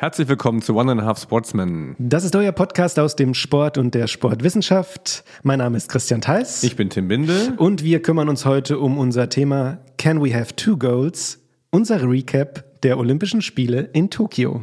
[0.00, 1.94] Herzlich willkommen zu One and a Half Sportsman.
[1.98, 5.24] Das ist euer Podcast aus dem Sport und der Sportwissenschaft.
[5.42, 6.62] Mein Name ist Christian Theis.
[6.62, 7.52] Ich bin Tim Bindel.
[7.58, 11.38] Und wir kümmern uns heute um unser Thema Can we have two goals?
[11.70, 14.62] Unser Recap der Olympischen Spiele in Tokio.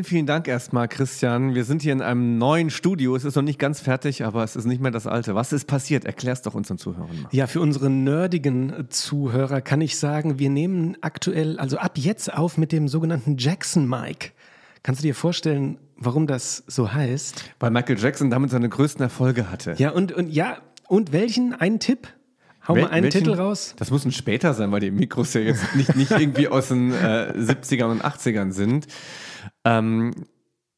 [0.00, 1.54] Vielen, vielen Dank erstmal, Christian.
[1.54, 3.14] Wir sind hier in einem neuen Studio.
[3.16, 5.34] Es ist noch nicht ganz fertig, aber es ist nicht mehr das alte.
[5.34, 6.04] Was ist passiert?
[6.06, 7.28] Erklär es doch unseren Zuhörern mal.
[7.32, 12.56] Ja, für unsere nerdigen Zuhörer kann ich sagen, wir nehmen aktuell, also ab jetzt auf
[12.56, 14.32] mit dem sogenannten Jackson Mic.
[14.82, 17.44] Kannst du dir vorstellen, warum das so heißt?
[17.58, 19.74] Weil Michael Jackson damit seine größten Erfolge hatte.
[19.76, 21.52] Ja, und, und ja, und welchen?
[21.52, 22.08] Einen Tipp?
[22.66, 23.74] Hau Wel mal einen welchen- Titel raus.
[23.78, 26.92] Das muss ein später sein, weil die Mikros ja jetzt nicht, nicht irgendwie aus den
[26.92, 28.86] äh, 70ern und 80ern sind.
[29.64, 30.12] Ähm,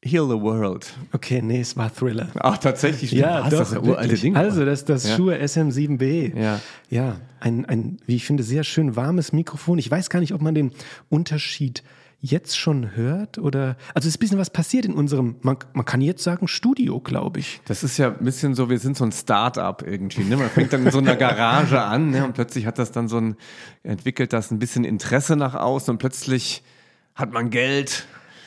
[0.04, 0.92] Heal the World.
[1.12, 2.28] Okay, nee, es war Thriller.
[2.40, 3.10] Ach, tatsächlich.
[3.10, 3.24] stimmt.
[3.24, 4.14] Was, das ist ja uralte.
[4.16, 4.36] Ding.
[4.36, 5.16] Also das, das Ja.
[5.16, 6.36] Shure SM7B.
[6.36, 6.60] Ja.
[6.90, 9.78] Ja, ein, ein, wie ich finde, sehr schön warmes Mikrofon.
[9.78, 10.72] Ich weiß gar nicht, ob man den
[11.08, 11.84] Unterschied
[12.24, 15.84] jetzt schon hört oder, also es ist ein bisschen was passiert in unserem, man, man
[15.84, 17.60] kann jetzt sagen Studio, glaube ich.
[17.66, 20.22] Das ist ja ein bisschen so, wir sind so ein Start-up irgendwie.
[20.22, 20.36] Ne?
[20.36, 22.24] Man fängt dann in so einer Garage an ne?
[22.24, 23.36] und plötzlich hat das dann so ein,
[23.82, 26.62] entwickelt das ein bisschen Interesse nach außen und plötzlich
[27.14, 28.06] hat man Geld.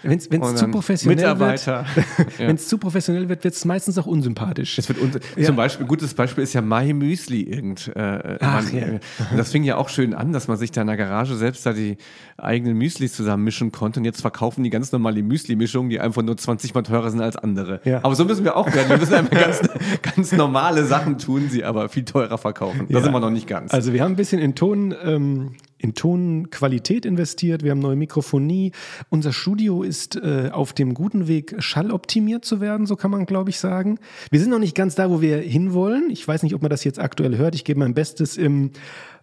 [0.09, 1.86] Wenn es zu professionell Mitarbeiter.
[1.95, 2.06] wird,
[2.39, 2.48] Ja.
[2.48, 4.78] wenn es zu professionell wird, wird es meistens auch unsympathisch.
[4.78, 7.92] Es wird uns, Zum Beispiel, gutes Beispiel ist ja My Müsli irgend.
[7.95, 8.86] Äh, Ach, man, ja.
[8.88, 9.00] äh,
[9.36, 11.73] das fing ja auch schön an, dass man sich da in der Garage selbst da
[11.73, 11.97] die
[12.38, 14.00] eigenen Müslis zusammen mischen konnte.
[14.00, 17.36] Und jetzt verkaufen die ganz normale Müsli-Mischungen, die einfach nur 20 Mal teurer sind als
[17.36, 17.81] andere.
[17.86, 18.00] Ja.
[18.03, 18.90] Aber so müssen wir auch werden.
[18.90, 19.62] Wir müssen einfach ganz,
[20.16, 22.86] ganz normale Sachen tun, sie aber viel teurer verkaufen.
[22.90, 23.03] Da Ja.
[23.03, 23.73] sind wir noch nicht ganz.
[23.73, 25.52] Also wir haben ein bisschen in Ton, ähm,
[25.86, 28.72] in Tonqualität investiert, wir haben neue Mikrofonie.
[29.09, 33.52] Unser Studio ist äh, auf dem guten Weg, schalloptimiert zu werden, so kann man, glaube
[33.52, 34.00] ich, sagen.
[34.31, 36.09] Wir sind noch nicht ganz da, wo wir hinwollen.
[36.09, 37.53] Ich weiß nicht, ob man das jetzt aktuell hört.
[37.53, 38.72] Ich gebe mein Bestes im,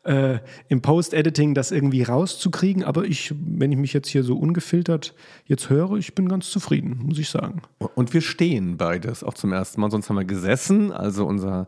[0.05, 2.85] äh, im Post-Editing, das irgendwie rauszukriegen.
[2.85, 5.15] Aber ich, wenn ich mich jetzt hier so ungefiltert
[5.47, 7.63] jetzt höre, ich bin ganz zufrieden, muss ich sagen.
[7.97, 9.91] Und wir stehen beides auch zum ersten Mal.
[9.91, 10.93] Sonst haben wir gesessen.
[10.93, 11.67] Also unser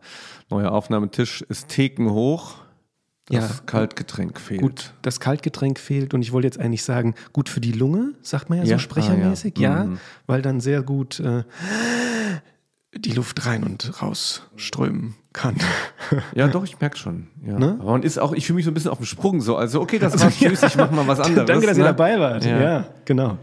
[0.49, 2.64] neuer Aufnahmetisch ist thekenhoch.
[3.27, 3.63] Das Ja.
[3.65, 4.61] Kaltgetränk fehlt.
[4.61, 8.49] Gut, das Kaltgetränk fehlt und ich wollte jetzt eigentlich sagen, gut für die Lunge, sagt
[8.49, 9.77] man ja, Ja, so sprechermäßig, ah, ja.
[9.77, 9.97] ja, Mhm.
[10.27, 11.43] weil dann sehr gut äh,
[12.97, 15.55] die Luft rein und raus strömen kann.
[16.33, 17.27] Ja, doch, ich merke schon.
[17.45, 17.57] Ja.
[17.59, 17.77] Ne?
[17.81, 19.57] Aber man ist auch, ich fühle mich so ein bisschen auf dem Sprung so.
[19.57, 21.47] Also, okay, das war tschüss, ich mach mal was anderes.
[21.47, 21.83] Danke, dass ne?
[21.83, 22.45] ihr dabei wart.
[22.45, 22.61] Ja.
[22.61, 22.89] Ja.
[23.05, 23.37] genau.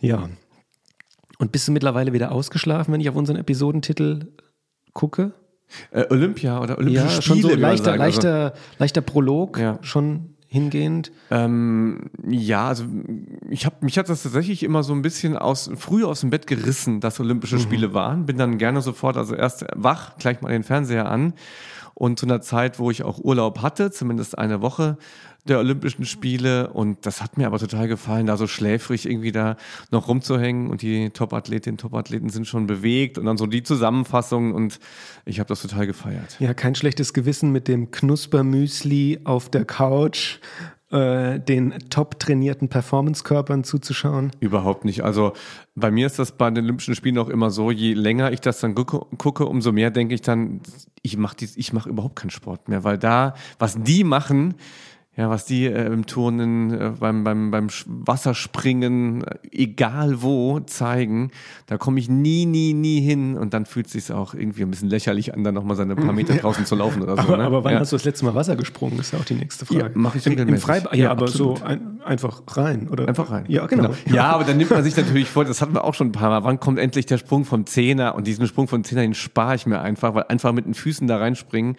[0.00, 0.28] Ja.
[1.38, 4.26] Und bist du mittlerweile wieder ausgeschlafen, wenn ich auf unseren Episodentitel
[4.94, 5.32] gucke?
[5.90, 7.40] Äh, Olympia oder Olympische Ja, Spiele.
[7.40, 8.00] schon so leichter, sagt.
[8.00, 9.78] Also, leichter, leichter Prolog, Ja.
[9.82, 11.12] schon hingehend.
[11.30, 12.84] ähm, ja, also
[13.50, 16.48] ich habe mich hat das tatsächlich immer so ein bisschen aus früh aus dem Bett
[16.48, 17.60] gerissen, dass Olympische Mhm.
[17.60, 18.26] Spiele waren.
[18.26, 21.34] Bin dann gerne sofort, also erst wach, gleich mal den Fernseher an.
[22.00, 24.96] Und zu einer Zeit, wo ich auch Urlaub hatte, zumindest eine Woche
[25.46, 26.72] der Olympischen Spiele.
[26.72, 29.56] Und das hat mir aber total gefallen, da so schläfrig irgendwie da
[29.90, 30.70] noch rumzuhängen.
[30.70, 33.18] Und die Top-Athletinnen, Top-Athleten sind schon bewegt.
[33.18, 34.54] Und dann so die Zusammenfassung.
[34.54, 34.78] Und
[35.26, 36.38] ich habe das total gefeiert.
[36.40, 40.38] Ja, kein schlechtes Gewissen mit dem Knuspermüsli auf der Couch,
[40.90, 44.32] äh, den top trainierten Performance-Körpern zuzuschauen.
[44.40, 45.04] Überhaupt nicht.
[45.04, 45.32] Also
[45.74, 48.60] bei mir ist das bei den Olympischen Spielen auch immer so, je länger ich das
[48.60, 50.60] dann gucke, umso mehr denke ich dann,
[51.02, 51.36] ich mache
[51.72, 54.54] mach überhaupt keinen Sport mehr, weil da, was die machen,
[55.16, 61.30] ja, was die äh, im Turnen, äh, beim, beim, beim Wasserspringen, äh, egal wo, zeigen,
[61.66, 64.70] da komme ich nie, nie, nie hin und dann fühlt es sich auch irgendwie ein
[64.70, 67.22] bisschen lächerlich an, dann nochmal seine paar Meter draußen zu laufen oder so.
[67.22, 67.44] Aber, ne?
[67.44, 67.80] aber wann ja.
[67.80, 68.98] hast du das letzte Mal Wasser gesprungen?
[69.00, 69.94] Ist ja auch die nächste Ja, Frage.
[69.98, 70.64] mach ich Im, im regelmäßig.
[70.64, 70.94] Freibad?
[70.94, 71.58] Ja, Ja, aber absolut.
[71.58, 73.08] so ein, einfach rein, oder?
[73.08, 73.44] Einfach rein.
[73.48, 73.90] Ja, genau.
[74.06, 76.30] Ja, aber dann nimmt man sich natürlich vor, das hatten wir auch schon ein paar
[76.30, 79.54] Mal, wann kommt endlich der Sprung vom Zehner und diesen Sprung vom Zehner, den spare
[79.54, 81.76] ich mir einfach, weil einfach mit den Füßen da reinspringen,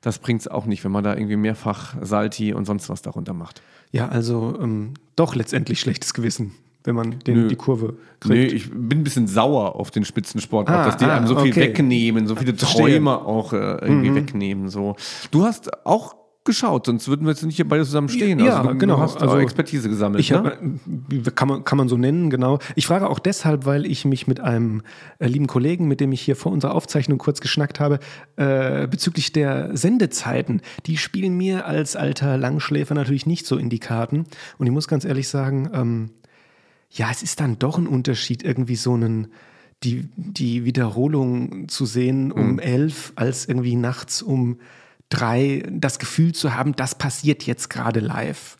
[0.00, 3.62] das bringt's auch nicht, wenn man da irgendwie mehrfach Salti und sonst was darunter macht.
[3.92, 6.52] Ja, also ähm, doch letztendlich schlechtes Gewissen,
[6.84, 7.48] wenn man den, Nö.
[7.48, 8.52] die Kurve kriegt.
[8.52, 11.38] ich bin ein bisschen sauer auf den Spitzensport, auch, Ah, dass die ah, einem so
[11.38, 11.60] viel okay.
[11.60, 13.00] wegnehmen, so viele Verstehe.
[13.00, 13.04] Mhm.
[13.04, 14.68] Träume auch äh, irgendwie wegnehmen.
[14.68, 14.96] So.
[15.30, 18.40] Du hast auch geschaut, sonst würden wir jetzt nicht hier beide zusammen stehen.
[18.40, 18.96] Ja, also, du, genau.
[18.96, 20.20] Du hast Also, Expertise gesammelt.
[20.20, 20.38] Ich ne?
[20.38, 22.58] hab, äh, kann, man, kann man so nennen, genau.
[22.74, 24.82] Ich frage auch deshalb, weil ich mich mit einem
[25.18, 28.00] äh, lieben Kollegen, mit dem ich hier vor unserer Aufzeichnung kurz geschnackt habe,
[28.36, 30.62] äh, bezüglich der Sendezeiten.
[30.86, 34.24] Die spielen mir als alter Langschläfer natürlich nicht so in die Karten.
[34.58, 36.10] Und ich muss ganz ehrlich sagen, ähm,
[36.90, 39.28] ja, es ist dann doch ein Unterschied, irgendwie so einen
[39.84, 44.58] die, die Wiederholung zu sehen um elf als irgendwie nachts um
[45.12, 48.56] drei das Gefühl zu haben, das passiert jetzt gerade live.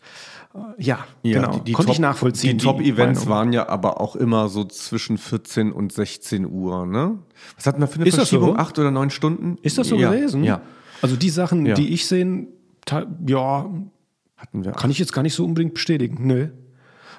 [0.53, 1.57] Äh, Ja, Ja, genau.
[1.57, 2.57] die, die Konnte Top, ich nachvollziehen.
[2.57, 7.17] Die Top-Events waren ja aber auch immer so zwischen 14 und 16 Uhr, ne?
[7.55, 8.37] Was hatten wir für eine Ist das so?
[8.39, 8.59] Verschiebung?
[8.59, 9.57] Acht oder neun Stunden?
[9.61, 10.43] Ist das so ja, gewesen?
[10.43, 10.61] Ja,
[11.01, 11.73] Also die Sachen, Ja.
[11.75, 12.47] die ich sehe,
[12.85, 13.69] te- ja,
[14.37, 14.71] hatten wir.
[14.73, 16.25] kann ich jetzt gar nicht so unbedingt bestätigen.
[16.27, 16.49] Nö.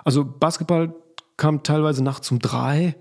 [0.04, 0.94] Also Basketball
[1.37, 2.94] kam teilweise nachts um drei.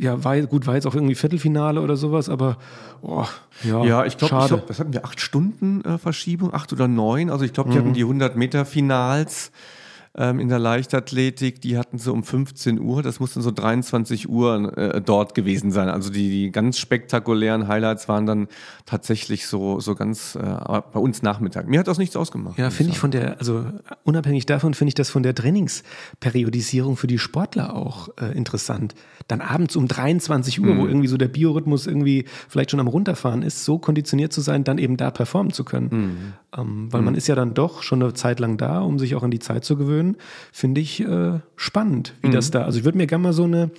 [0.00, 2.56] Ja, war, gut, war jetzt auch irgendwie Viertelfinale oder sowas, aber
[3.02, 3.24] oh,
[3.62, 5.04] ja, Ja, ich glaube, glaub, was hatten wir?
[5.04, 7.28] Acht Stunden äh, Verschiebung, acht oder neun.
[7.28, 7.80] Also ich glaube, die Mhm.
[7.82, 9.52] hatten die 100 Meter Finals
[10.16, 11.60] ähm, in der Leichtathletik.
[11.60, 13.02] Die hatten sie um 15 Uhr.
[13.02, 15.88] Das mussten so 23 Uhr äh, dort gewesen sein.
[15.88, 18.48] Also die, die ganz spektakulären Highlights waren dann
[18.86, 21.68] tatsächlich so so ganz äh, bei uns Nachmittag.
[21.68, 22.58] Mir hat das nichts ausgemacht.
[22.58, 23.64] Ja, finde ich von der, also
[24.04, 28.94] unabhängig davon finde ich das von der Trainingsperiodisierung für die Sportler auch äh, interessant.
[29.28, 33.42] Dann abends um 23 Uhr, wo irgendwie so der Biorhythmus irgendwie vielleicht schon am runterfahren
[33.42, 36.34] ist, so konditioniert zu sein, dann eben da performen zu können.
[36.56, 39.22] Ähm, weil man ist ja dann doch schon eine Zeit lang da, um sich auch
[39.22, 40.16] an die Zeit zu gewöhnen.
[40.52, 43.70] Finde ich äh, spannend, wie das da, also ich würde mir gerne mal so eine,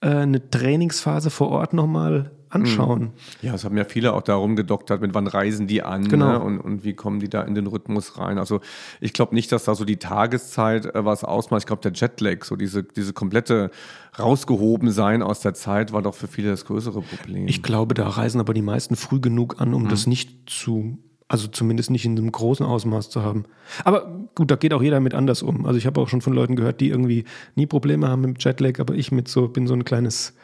[0.00, 3.10] äh, eine Trainingsphase vor Ort nochmal anschauen.
[3.42, 6.32] Ja, es haben ja viele auch darum gedoktert, mit wann reisen die an Genau.
[6.32, 6.40] ne?
[6.40, 8.38] und, und wie kommen die da in den Rhythmus rein.
[8.38, 8.60] Also
[9.00, 11.62] ich glaube nicht, dass da so die Tageszeit äh, was ausmacht.
[11.62, 13.70] Ich glaube, der Jetlag, so diese, diese komplette
[14.18, 17.46] rausgehoben sein aus der Zeit, war doch für viele das größere Problem.
[17.48, 21.48] Ich glaube, da reisen aber die meisten früh genug an, um das nicht zu, also
[21.48, 23.44] zumindest nicht in einem großen Ausmaß zu haben.
[23.84, 25.66] Aber gut, da geht auch jeder mit anders um.
[25.66, 27.24] Also ich habe auch schon von Leuten gehört, die irgendwie
[27.56, 30.34] nie Probleme haben mit Jetlag, aber ich mit so, bin so ein kleines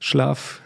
[0.00, 0.60] Schlaf.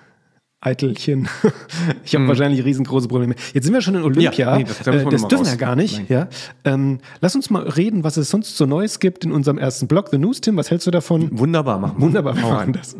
[0.62, 1.26] Eitelchen.
[2.04, 3.34] Ich habe wahrscheinlich riesengroße Probleme.
[3.54, 4.30] Jetzt sind wir schon in Olympia.
[4.32, 6.10] Ja, nee, das- Äh, das dürfen wir gar nicht.
[6.10, 6.28] Ja.
[6.64, 10.08] Ähm, lass uns mal reden, was es sonst so Neues gibt in unserem ersten Blog,
[10.10, 10.42] The News.
[10.42, 11.30] Tim, was hältst du davon?
[11.38, 12.02] Wunderbar machen wir.
[12.06, 12.94] Wunderbar, wir machen das.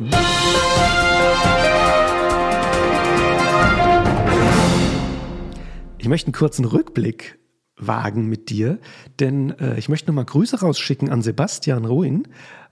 [6.00, 7.38] Ich möchte einen kurzen Rückblick
[7.76, 8.78] wagen mit dir,
[9.18, 12.26] denn äh, ich möchte nochmal Grüße rausschicken an Sebastian Ruin,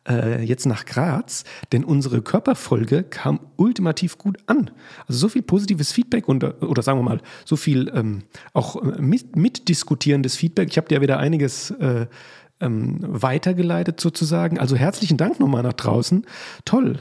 [0.09, 4.71] äh, jetzt nach Graz, denn unsere Körperfolge kam ultimativ gut an.
[5.07, 8.23] Also so viel positives Feedback und, oder sagen wir mal, so viel ähm,
[8.55, 10.71] auch äh, mit, mitdiskutierendes Feedback.
[10.71, 12.07] Ich habe dir wieder einiges äh,
[12.61, 14.59] ähm, weitergeleitet sozusagen.
[14.59, 16.25] Also herzlichen Dank nochmal nach draußen.
[16.65, 16.99] Toll.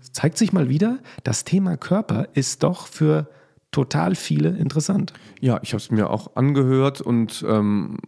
[0.00, 3.28] Es zeigt sich mal wieder, das Thema Körper ist doch für
[3.70, 5.12] total viele interessant.
[5.40, 7.98] Ja, ich habe es mir auch angehört und ähm,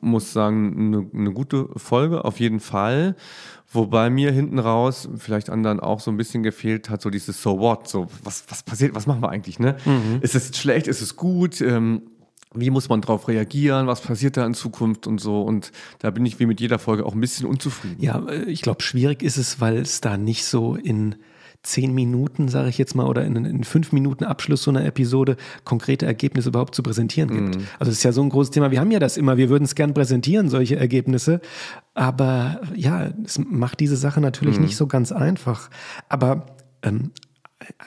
[0.00, 3.16] muss sagen, eine, eine gute Folge auf jeden Fall.
[3.72, 7.58] Wobei mir hinten raus, vielleicht anderen auch so ein bisschen gefehlt hat, so dieses So
[7.58, 9.76] what, so was, was passiert, was machen wir eigentlich, ne?
[10.20, 11.60] Ist es schlecht, ist es gut?
[11.60, 12.02] Ähm,
[12.54, 13.86] wie muss man darauf reagieren?
[13.86, 15.42] Was passiert da in Zukunft und so?
[15.42, 17.96] Und da bin ich wie mit jeder Folge auch ein bisschen unzufrieden.
[18.00, 21.16] Ja, äh, ich glaube, schwierig ist es, weil es da nicht so in
[21.66, 25.36] zehn Minuten, sage ich jetzt mal, oder in, in fünf Minuten Abschluss so einer Episode
[25.64, 27.58] konkrete Ergebnisse überhaupt zu präsentieren gibt.
[27.78, 28.70] Also es ist ja so ein großes Thema.
[28.70, 31.40] Wir haben ja das immer, wir würden es gern präsentieren, solche Ergebnisse.
[31.94, 35.70] Aber ja, es macht diese Sache natürlich nicht so ganz einfach.
[36.08, 36.46] Aber
[36.82, 37.10] ähm,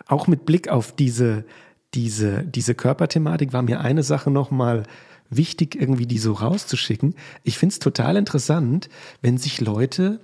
[0.08, 1.46] auch mit Blick auf diese,
[1.94, 4.84] diese, diese Körperthematik war mir eine Sache nochmal
[5.30, 7.16] wichtig, irgendwie die so rauszuschicken.
[7.44, 8.90] Ich finde es total interessant,
[9.22, 10.20] wenn sich Leute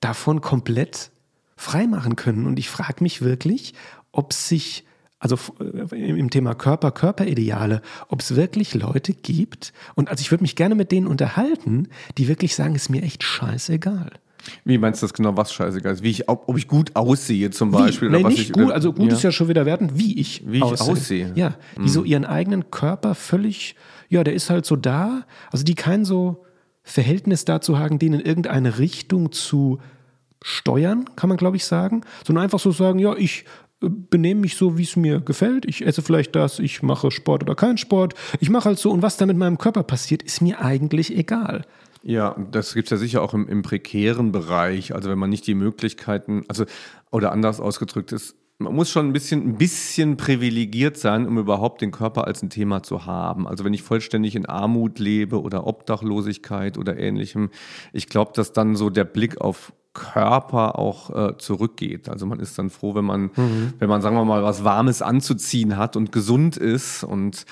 [0.00, 1.10] davon komplett
[1.56, 2.46] freimachen können.
[2.46, 3.74] Und ich frage mich wirklich,
[4.10, 4.84] ob sich,
[5.18, 10.42] also äh, im Thema Körper, Körperideale, ob es wirklich Leute gibt, und also ich würde
[10.42, 11.88] mich gerne mit denen unterhalten,
[12.18, 14.10] die wirklich sagen, ist mir echt scheißegal.
[14.64, 16.02] Wie meinst du das genau, was scheißegal ist?
[16.02, 18.08] Wie ich, ob, ob ich gut aussehe zum Beispiel?
[18.08, 18.12] Wie?
[18.12, 20.42] Nee, oder was nicht ich, gut, also gut ist ja schon wieder wertend, wie ich,
[20.46, 21.28] Wie ich aussehe.
[21.28, 21.36] Mhm.
[21.36, 23.76] Ja, die so ihren eigenen Körper völlig,
[24.08, 26.44] ja, der ist halt so da, also die kein so
[26.82, 29.78] Verhältnis dazu haben, den in irgendeine Richtung zu
[30.42, 33.44] steuern, kann man glaube ich sagen, sondern einfach so sagen, ja, ich
[33.82, 35.64] äh, benehme mich so, wie es mir gefällt.
[35.66, 38.14] Ich esse vielleicht das, ich mache Sport oder keinen Sport.
[38.40, 41.64] Ich mache halt so und was da mit meinem Körper passiert, ist mir eigentlich egal.
[42.04, 44.94] Ja, das gibt's ja sicher auch im, im prekären Bereich.
[44.94, 46.64] Also wenn man nicht die Möglichkeiten, also
[47.10, 51.80] oder anders ausgedrückt ist, man muss schon ein bisschen, ein bisschen privilegiert sein, um überhaupt
[51.80, 53.46] den Körper als ein Thema zu haben.
[53.46, 57.50] Also wenn ich vollständig in Armut lebe oder Obdachlosigkeit oder ähnlichem,
[57.92, 62.08] ich glaube, dass dann so der Blick auf Körper auch äh, zurückgeht.
[62.08, 63.30] Also man ist dann froh, wenn man,
[63.78, 67.44] wenn man, sagen wir mal, was Warmes anzuziehen hat und gesund ist und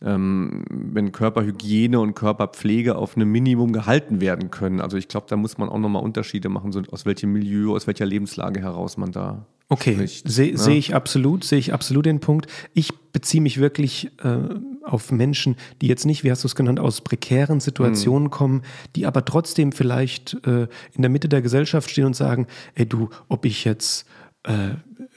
[0.00, 4.80] ähm, wenn Körperhygiene und Körperpflege auf einem Minimum gehalten werden können.
[4.80, 7.86] Also ich glaube, da muss man auch nochmal Unterschiede machen, so aus welchem Milieu, aus
[7.86, 10.58] welcher Lebenslage heraus man da Okay, sehe ne?
[10.58, 12.46] seh ich absolut, sehe ich absolut den Punkt.
[12.72, 14.38] Ich beziehe mich wirklich äh,
[14.82, 18.62] auf Menschen, die jetzt nicht, wie hast du es genannt, aus prekären Situationen kommen,
[18.96, 22.46] die aber trotzdem vielleicht äh, in der Mitte der Gesellschaft stehen und sagen,
[22.76, 24.06] ey du, ob ich jetzt,
[24.44, 24.70] äh,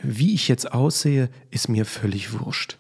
[0.03, 2.77] wie ich jetzt aussehe, ist mir völlig wurscht.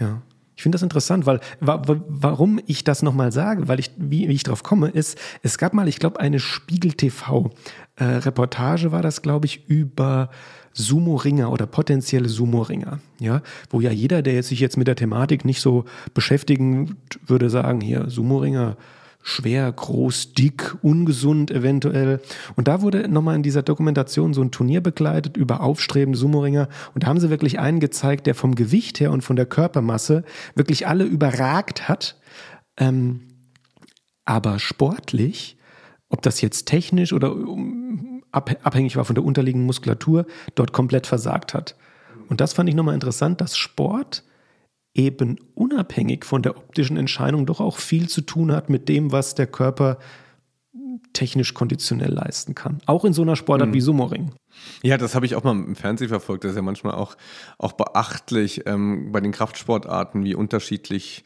[0.00, 0.22] Ja.
[0.56, 4.32] Ich finde das interessant, weil wa warum ich das nochmal sage, weil ich, wie, wie
[4.32, 7.50] ich drauf komme, ist, es gab mal, ich glaube, eine Spiegel TV
[7.96, 10.30] äh, Reportage war das, glaube ich, über
[10.76, 15.44] Sumo-Ringer oder potenzielle Sumo-Ringer, ja, wo ja jeder, der jetzt sich jetzt mit der Thematik
[15.44, 18.76] nicht so beschäftigen würde, sagen, hier, Sumo-Ringer,
[19.22, 22.20] schwer, groß, dick, ungesund eventuell.
[22.54, 26.68] Und da wurde nochmal in dieser Dokumentation so ein Turnier begleitet über aufstrebende Sumo-Ringer.
[26.94, 30.22] Und da haben sie wirklich einen gezeigt, der vom Gewicht her und von der Körpermasse
[30.54, 32.20] wirklich alle überragt hat.
[32.76, 33.22] Ähm,
[34.24, 35.56] aber sportlich,
[36.08, 37.34] ob das jetzt technisch oder
[38.36, 41.76] abhängig war von der unterliegenden Muskulatur, dort komplett versagt hat.
[42.28, 44.24] Und das fand ich nochmal interessant, dass Sport
[44.94, 49.34] eben unabhängig von der optischen Entscheidung doch auch viel zu tun hat mit dem, was
[49.34, 49.98] der Körper
[51.12, 52.78] technisch konditionell leisten kann.
[52.86, 53.74] Auch in so einer Sportart mhm.
[53.74, 54.32] wie Sumo-Ring.
[54.82, 56.44] Ja, das habe ich auch mal im Fernsehen verfolgt.
[56.44, 57.16] Das ist ja manchmal auch,
[57.58, 61.24] auch beachtlich ähm, bei den Kraftsportarten, wie unterschiedlich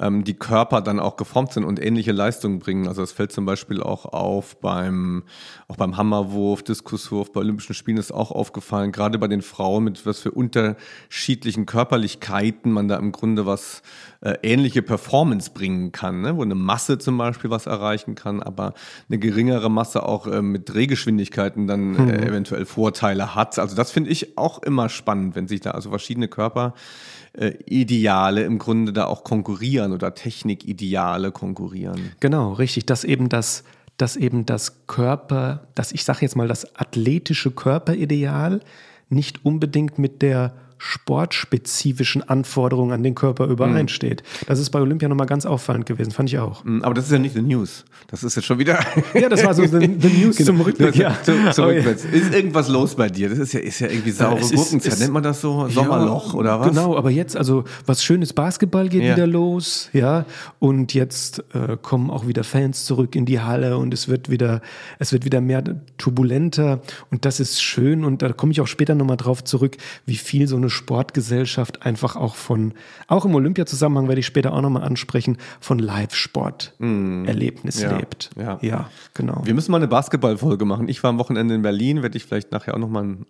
[0.00, 2.88] ähm, die Körper dann auch geformt sind und ähnliche Leistungen bringen.
[2.88, 5.24] Also es fällt zum Beispiel auch auf beim,
[5.68, 10.04] auch beim Hammerwurf, Diskuswurf, bei Olympischen Spielen ist auch aufgefallen, gerade bei den Frauen, mit
[10.06, 13.82] was für unterschiedlichen Körperlichkeiten man da im Grunde was
[14.22, 16.36] äh, ähnliche Performance bringen kann, ne?
[16.36, 18.74] wo eine Masse zum Beispiel was erreichen kann, aber
[19.08, 22.10] eine geringere Masse auch äh, mit Drehgeschwindigkeiten dann äh, mhm.
[22.10, 23.58] eventuell Vorteile hat.
[23.58, 28.92] Also das finde ich auch immer spannend, wenn sich da also verschiedene Körperideale im Grunde
[28.92, 32.12] da auch konkurrieren oder Technikideale konkurrieren.
[32.20, 33.64] Genau, richtig, dass eben das
[33.98, 38.62] dass eben das Körper, dass ich sage jetzt mal das athletische Körperideal
[39.10, 44.22] nicht unbedingt mit der sportspezifischen Anforderungen an den Körper übereinsteht.
[44.22, 44.46] Mhm.
[44.48, 46.64] Das ist bei Olympia nochmal ganz auffallend gewesen, fand ich auch.
[46.64, 47.84] Mhm, aber das ist ja nicht the News.
[48.08, 48.80] Das ist jetzt schon wieder.
[49.14, 50.48] ja, das war so the, the News genau.
[50.48, 50.96] zum Rückblick.
[50.96, 51.16] Ja.
[51.22, 52.04] Zu, zum Rückwärts.
[52.04, 53.28] Ist irgendwas los bei dir?
[53.28, 54.98] Das ist ja, ist ja irgendwie saure ja, Gurkenzeit.
[54.98, 55.68] Nennt man das so?
[55.68, 56.68] Sommerloch ja, oder was?
[56.68, 59.14] Genau, aber jetzt, also was schönes Basketball geht ja.
[59.14, 60.26] wieder los, ja.
[60.58, 64.62] Und jetzt äh, kommen auch wieder Fans zurück in die Halle und es wird wieder,
[64.98, 65.62] es wird wieder mehr
[65.96, 66.80] turbulenter
[67.12, 70.48] und das ist schön und da komme ich auch später nochmal drauf zurück, wie viel
[70.48, 72.74] so eine Sportgesellschaft einfach auch von,
[73.06, 78.30] auch im Olympiazusammenhang werde ich später auch nochmal ansprechen, von Live-Sport-Erlebnis mm, ja, lebt.
[78.36, 78.58] Ja.
[78.62, 79.42] ja, genau.
[79.44, 80.88] Wir müssen mal eine Basketballfolge machen.
[80.88, 83.26] Ich war am Wochenende in Berlin, werde ich vielleicht nachher auch nochmal einen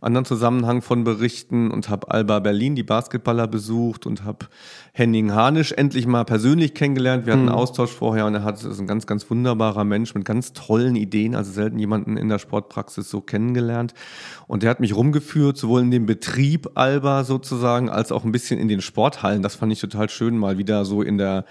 [0.00, 4.46] anderen Zusammenhang von berichten und habe Alba Berlin, die Basketballer, besucht und habe
[4.92, 7.26] Henning Harnisch endlich mal persönlich kennengelernt.
[7.26, 7.58] Wir hatten einen hm.
[7.58, 11.34] Austausch vorher und er hat, ist ein ganz, ganz wunderbarer Mensch mit ganz tollen Ideen,
[11.34, 13.92] also selten jemanden in der Sportpraxis so kennengelernt.
[14.46, 18.60] Und der hat mich rumgeführt, sowohl in dem Betrieb Alba sozusagen, als auch ein bisschen
[18.60, 19.42] in den Sporthallen.
[19.42, 21.44] Das fand ich total schön, mal wieder so in der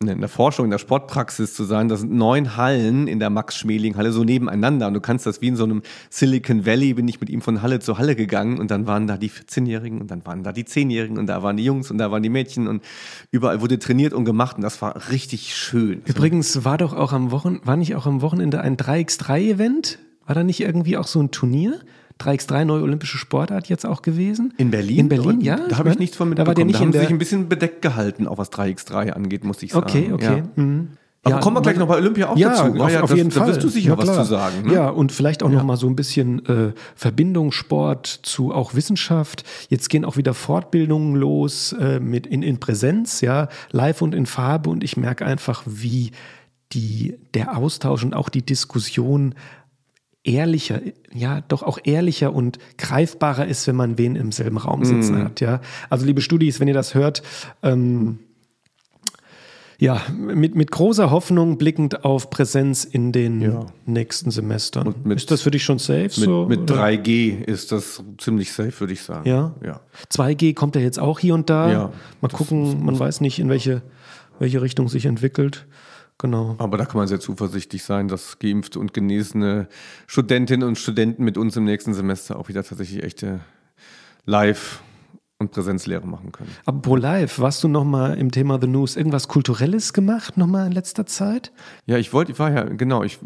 [0.00, 1.88] in der Forschung, in der Sportpraxis zu sein.
[1.88, 4.88] Das sind neun Hallen in der Max-Schmeling-Halle so nebeneinander.
[4.88, 7.62] Und du kannst das wie in so einem Silicon Valley, bin ich mit ihm von
[7.62, 10.64] Halle zu Halle gegangen und dann waren da die 14-Jährigen und dann waren da die
[10.64, 12.82] 10-Jährigen und da waren die Jungs und da waren die Mädchen und
[13.30, 16.02] überall wurde trainiert und gemacht und das war richtig schön.
[16.04, 20.00] Übrigens war doch auch am Wochenende, war nicht auch am Wochenende ein 3x3-Event?
[20.26, 21.78] War da nicht irgendwie auch so ein Turnier?
[22.20, 24.54] 3x3 neue olympische Sportart jetzt auch gewesen.
[24.56, 24.98] In Berlin?
[24.98, 25.56] In Berlin, ja.
[25.68, 26.46] Da habe ich nichts von mitbekommen.
[26.46, 29.10] Da, war der nicht da haben sie sich ein bisschen bedeckt gehalten, auch was 3x3
[29.10, 29.84] angeht, muss ich sagen.
[29.84, 30.42] Okay, okay.
[30.56, 30.62] Ja.
[30.62, 30.88] Mhm.
[31.24, 32.82] Aber ja, kommen wir gleich noch bei Olympia auch ja, dazu.
[32.82, 33.48] Auf, ja, auf das, jeden da Fall.
[33.48, 34.66] Da wirst du sicher was zu sagen.
[34.66, 34.74] Ne?
[34.74, 35.58] Ja, und vielleicht auch ja.
[35.58, 39.44] noch mal so ein bisschen äh, Verbindung Sport zu auch Wissenschaft.
[39.68, 44.26] Jetzt gehen auch wieder Fortbildungen los äh, mit in, in Präsenz, ja, live und in
[44.26, 44.68] Farbe.
[44.68, 46.10] Und ich merke einfach, wie
[46.72, 49.36] die, der Austausch und auch die Diskussion
[50.24, 50.80] ehrlicher,
[51.12, 55.24] ja, doch auch ehrlicher und greifbarer ist, wenn man wen im selben Raum sitzen mm.
[55.24, 55.60] hat, ja.
[55.90, 57.22] Also liebe Studis, wenn ihr das hört,
[57.62, 58.18] ähm,
[59.82, 63.66] ja, mit, mit großer Hoffnung blickend auf Präsenz in den ja.
[63.84, 64.94] nächsten Semestern.
[65.02, 66.02] Mit, ist das für dich schon safe?
[66.02, 69.28] Mit, so, mit 3G ist das ziemlich safe, würde ich sagen.
[69.28, 69.56] Ja?
[69.64, 69.80] ja.
[70.08, 71.72] 2G kommt ja jetzt auch hier und da.
[71.72, 73.82] Ja, Mal gucken, man weiß nicht, in welche,
[74.38, 75.66] welche Richtung sich entwickelt.
[76.22, 76.54] Genau.
[76.58, 79.66] Aber da kann man sehr zuversichtlich sein, dass geimpfte und genesene
[80.06, 83.40] Studentinnen und Studenten mit uns im nächsten Semester auch wieder tatsächlich echte
[84.24, 84.82] Live-
[85.42, 86.50] und Präsenzlehre machen können.
[86.64, 90.72] Aber pro live, warst du nochmal im Thema The News irgendwas Kulturelles gemacht nochmal in
[90.72, 91.52] letzter Zeit?
[91.86, 93.18] Ja, ich wollte, ich war ja, genau, ich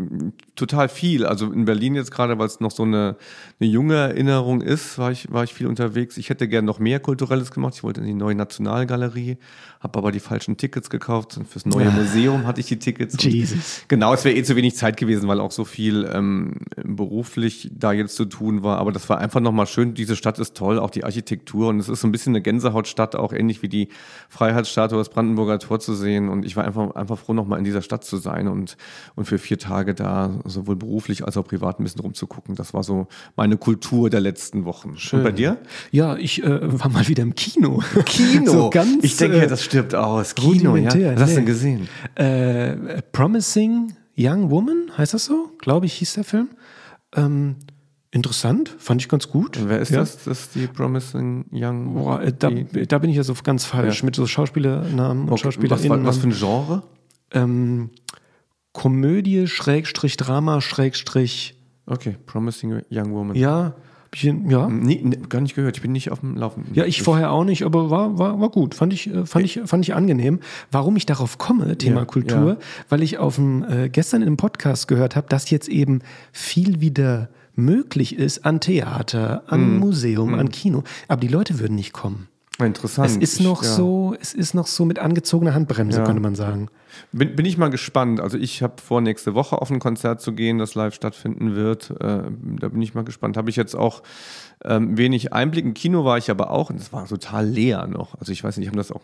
[0.56, 1.25] total viel.
[1.25, 3.16] Also in Berlin jetzt gerade, weil es noch so eine,
[3.61, 6.16] eine junge Erinnerung ist, war ich, war ich viel unterwegs.
[6.16, 7.75] Ich hätte gerne noch mehr Kulturelles gemacht.
[7.76, 9.37] Ich wollte in die neue Nationalgalerie,
[9.80, 11.37] habe aber die falschen Tickets gekauft.
[11.37, 13.23] Und fürs neue Museum hatte ich die Tickets.
[13.23, 13.82] Jesus.
[13.88, 17.92] Genau, es wäre eh zu wenig Zeit gewesen, weil auch so viel ähm, beruflich da
[17.92, 18.78] jetzt zu tun war.
[18.78, 19.94] Aber das war einfach nochmal schön.
[19.94, 23.16] Diese Stadt ist toll, auch die Architektur und es ist so ein bisschen eine Gänsehautstadt,
[23.16, 23.88] auch ähnlich wie die
[24.28, 26.28] Freiheitsstatue, das Brandenburger Tor zu sehen.
[26.28, 28.76] Und ich war einfach, einfach froh, nochmal in dieser Stadt zu sein und,
[29.14, 32.54] und für vier Tage da sowohl beruflich als auch privat ein bisschen rumzugucken.
[32.54, 34.96] Das war so meine Kultur der letzten Wochen.
[34.96, 35.20] Schön.
[35.20, 35.58] Und bei dir?
[35.90, 37.82] Ja, ich äh, war mal wieder im Kino.
[38.04, 38.52] Kino.
[38.52, 40.34] so ganz, ich denke, äh, das stirbt aus.
[40.34, 40.86] Kino, ja.
[41.14, 41.88] Was hast du denn gesehen?
[42.14, 45.50] Äh, Promising Young Woman, heißt das so?
[45.58, 46.48] Glaube ich, hieß der Film.
[47.14, 47.56] Ähm,
[48.16, 49.58] interessant, fand ich ganz gut.
[49.66, 50.00] Wer ist ja.
[50.00, 50.25] das?
[50.25, 51.94] Das ist die Promising Young.
[51.94, 55.25] Boah, äh, da, die, da bin ich ja so ganz falsch mit so Schauspielernamen und
[55.25, 55.32] okay.
[55.32, 56.04] was, Schauspielerinnen.
[56.04, 56.82] was für ein Genre?
[57.32, 57.90] ähm,
[58.73, 61.54] Komödie, Schrägstrich, Drama, Schrägstrich,
[61.87, 63.37] Okay, Promising Young Woman.
[63.37, 63.75] ja,
[64.11, 64.68] bisschen, ja.
[64.68, 65.76] Nie, ne, gar nicht gehört.
[65.76, 66.75] Ich bin nicht auf dem Laufenden.
[66.75, 68.75] Ja, ich vorher auch nicht, aber war, war, war gut.
[68.75, 70.40] Fand ich, äh, fand, ich, fand ich angenehm.
[70.73, 72.56] Warum ich darauf komme, Thema Ja, Kultur, ja.
[72.88, 76.00] weil ich auf dem, äh, gestern im Podcast gehört habe, dass jetzt eben
[76.32, 80.84] viel wieder möglich ist an Theater, an Museum, an Kino.
[81.08, 82.28] Aber die Leute würden nicht kommen.
[82.58, 83.10] Interessant.
[83.10, 83.75] Es ist noch Ich- ja.
[83.75, 86.04] so, es ist noch so mit angezogener Handbremse, Ja.
[86.06, 86.68] könnte man sagen.
[87.12, 88.18] Bin, bin ich mal gespannt.
[88.20, 91.90] Also ich habe vor, nächste Woche auf ein Konzert zu gehen, das live stattfinden wird.
[91.90, 92.22] Äh,
[92.58, 93.36] da bin ich mal gespannt.
[93.36, 94.02] Habe ich jetzt auch
[94.64, 95.66] ähm, wenig Einblick.
[95.66, 98.18] Im Kino war ich aber auch und es war total leer noch.
[98.18, 99.02] Also ich weiß nicht, die haben das auch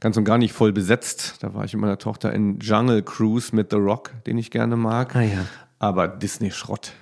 [0.00, 1.36] ganz und gar nicht voll besetzt.
[1.40, 4.76] Da war ich mit meiner Tochter in Jungle Cruise mit The Rock, den ich gerne
[4.76, 5.16] mag.
[5.16, 5.46] Ah ja.
[5.80, 6.92] Aber Disney-Schrott.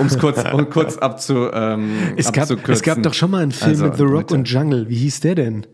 [0.00, 2.72] Um es kurz, um kurz abzu, ähm, Es gab, abzukürzen.
[2.74, 4.34] es gab doch schon mal einen Film Also, mit The Rock bitte.
[4.34, 4.88] und Jungle.
[4.88, 5.66] Wie hieß der denn?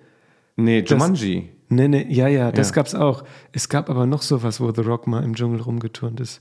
[0.56, 1.50] Nee, Jumanji.
[1.68, 2.74] Nee, nee, ja, ja, das Ja.
[2.74, 3.22] gab's auch.
[3.52, 6.40] Es gab aber noch sowas, wo The Rock mal im Dschungel rumgeturnt ist.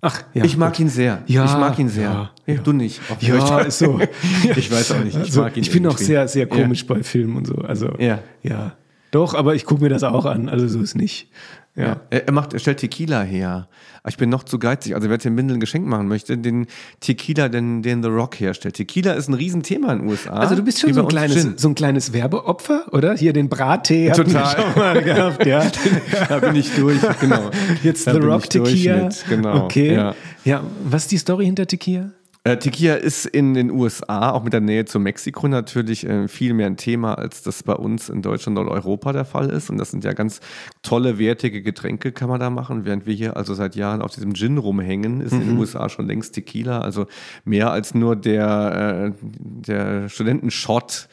[0.00, 0.44] Ach, ja.
[0.44, 0.80] Ich mag gut.
[0.80, 1.22] ihn sehr.
[1.26, 2.30] Ja, ich mag ihn sehr.
[2.46, 3.00] ja, Du nicht.
[3.20, 4.00] Ja, ist so.
[4.56, 5.14] Ich weiß auch nicht.
[5.16, 7.54] Ich Also, mag ihn ich bin auch sehr, sehr komisch bei Filmen und so.
[7.56, 8.18] Also, Ja.
[8.42, 8.72] ja.
[9.12, 10.48] Doch, aber ich gucke mir das auch an.
[10.48, 11.28] Also, so ist nicht.
[11.74, 12.00] Ja.
[12.10, 13.66] Er, er macht, er stellt Tequila her.
[14.02, 14.94] Aber Ich bin noch zu geizig.
[14.94, 16.66] Also wer dem Bindel ein Geschenk machen möchte, den
[17.00, 18.74] Tequila, den, den The Rock herstellt.
[18.74, 20.32] Tequila ist ein Riesenthema in den USA.
[20.32, 21.54] Also du bist schon so ein, kleines, Gin.
[21.56, 23.16] so ein kleines Werbeopfer, oder?
[23.16, 24.56] Hier den Brattee Total.
[24.56, 25.62] schon mal gehabt, ja.
[26.28, 27.50] Da bin ich durch, genau.
[27.82, 29.08] Jetzt Da The Rock Tequila.
[29.28, 29.64] Genau.
[29.64, 29.94] Okay.
[29.94, 30.14] Ja.
[30.44, 32.10] ja, was ist die Story hinter Tequila?
[32.44, 36.54] Äh, Tequila ist in den USA, auch mit der Nähe zu Mexiko natürlich, äh, viel
[36.54, 39.70] mehr ein Thema, als das bei uns in Deutschland oder Europa der Fall ist.
[39.70, 40.40] Und das sind ja ganz
[40.82, 42.84] tolle, wertige Getränke, kann man da machen.
[42.84, 46.08] Während wir hier also seit Jahren auf diesem Gin rumhängen, ist in den USA schon
[46.08, 46.80] längst Tequila.
[46.80, 47.06] Also
[47.44, 51.08] mehr als nur der, äh, der Studentenshot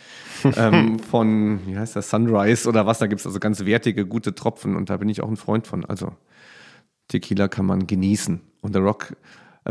[0.58, 2.98] ähm, von, wie heißt das, Sunrise oder was.
[2.98, 4.76] Da gibt es also ganz wertige, gute Tropfen.
[4.76, 5.86] Und da bin ich auch ein Freund von.
[5.86, 6.12] Also
[7.08, 8.42] Tequila kann man genießen.
[8.62, 9.14] Und The Rock,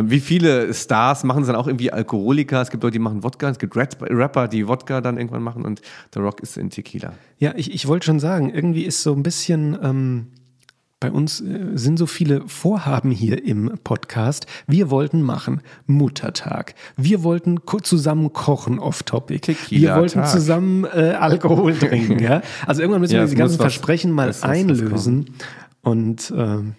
[0.01, 2.61] wie viele Stars machen es dann auch irgendwie Alkoholiker?
[2.63, 5.65] Es gibt Leute, die machen Wodka, es gibt Rap- Rapper, die Wodka dann irgendwann machen
[5.65, 5.81] und
[6.15, 7.13] The Rock ist in Tequila.
[7.39, 10.27] Ja, ich, ich wollte schon sagen, irgendwie ist so ein bisschen, ähm,
[11.01, 14.47] bei uns äh, sind so viele Vorhaben hier im Podcast.
[14.67, 16.75] Wir wollten machen Muttertag.
[16.97, 19.55] Wir wollten zusammen kochen off-topic.
[19.69, 22.19] Wir wollten zusammen äh, Alkohol trinken.
[22.19, 22.43] ja?
[22.67, 25.27] Also irgendwann müssen Ja, wir es diese ganzen was- Versprechen mal einlösen.
[25.83, 26.75] Und ähm,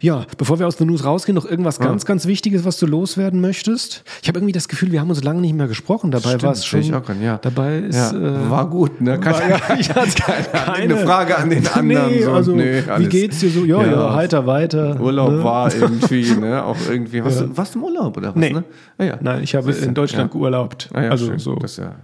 [0.00, 3.40] ja, bevor wir aus den News rausgehen, noch irgendwas ganz, ganz Wichtiges, was du loswerden
[3.40, 4.04] möchtest.
[4.22, 6.10] Ich habe irgendwie das Gefühl, wir haben uns lange nicht mehr gesprochen.
[6.10, 6.80] Dabei Stimmt, war es schon.
[6.80, 7.38] ich auch grad, ja.
[7.38, 9.18] Dabei ist Ja, äh, war gut, ne?
[9.18, 12.10] Keine, war- ja, ich hatte keine, eine Frage an den anderen.
[12.10, 13.64] Nee, so, also, nee, wie geht's dir so?
[13.64, 14.14] Ja, ja, Ja.
[14.14, 15.00] heiter weiter.
[15.00, 15.44] Urlaub ne?
[15.44, 16.62] war irgendwie, ne?
[16.64, 17.24] Auch irgendwie.
[17.24, 18.36] Warst, du, warst du im Urlaub oder was?
[18.36, 18.52] Nee.
[18.52, 18.64] Ne?
[18.98, 19.18] Ah, ja.
[19.20, 20.38] Nein, ich habe in Deutschland ja.
[20.38, 20.88] geurlaubt.
[20.92, 21.38] Ah, ja, also schön.
[21.38, 21.54] so.
[21.56, 21.94] Das ja,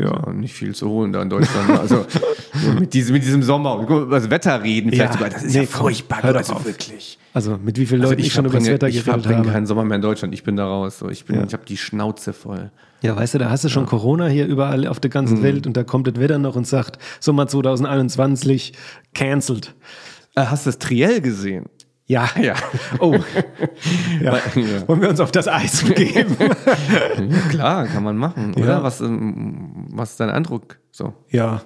[0.00, 0.22] Ja.
[0.26, 1.68] ja nicht viel zu holen da in Deutschland.
[1.68, 1.80] ne?
[1.80, 2.06] Also
[2.54, 5.54] so mit, diesem, mit diesem Sommer, über das Wetter reden, vielleicht Ja, sogar, das ist
[5.54, 6.20] nee, ja komm, furchtbar.
[6.22, 6.64] doch also auf.
[6.64, 7.18] wirklich.
[7.32, 9.38] Also mit wie vielen Also Leuten ich schon über das verbringe- Wetter ich geredet verbringe
[9.38, 9.50] habe.
[9.52, 10.34] keinen Sommer mehr in Deutschland.
[10.34, 10.98] Ich bin da raus.
[10.98, 11.08] So.
[11.08, 11.44] Ich, bin, Ja.
[11.46, 12.70] ich habe die Schnauze voll.
[13.02, 15.42] Ja, weißt du, da hast du schon Corona hier überall auf der ganzen Mhm.
[15.42, 18.72] Welt und da kommt das Wetter noch und sagt, Sommer 2021
[19.14, 19.74] cancelled.
[20.34, 21.66] Äh, hast du das Triell gesehen?
[22.10, 22.28] Ja.
[22.40, 22.56] Ja.
[22.98, 23.14] Oh.
[24.20, 24.34] ja.
[24.56, 24.88] Ja.
[24.88, 26.36] Wollen wir uns auf das Eis begeben?
[27.50, 28.52] klar, kann man machen.
[28.54, 28.66] Oder?
[28.66, 28.82] Ja.
[28.82, 30.80] Was, ähm, was ist dein Eindruck?
[30.90, 31.14] So.
[31.28, 31.62] ja.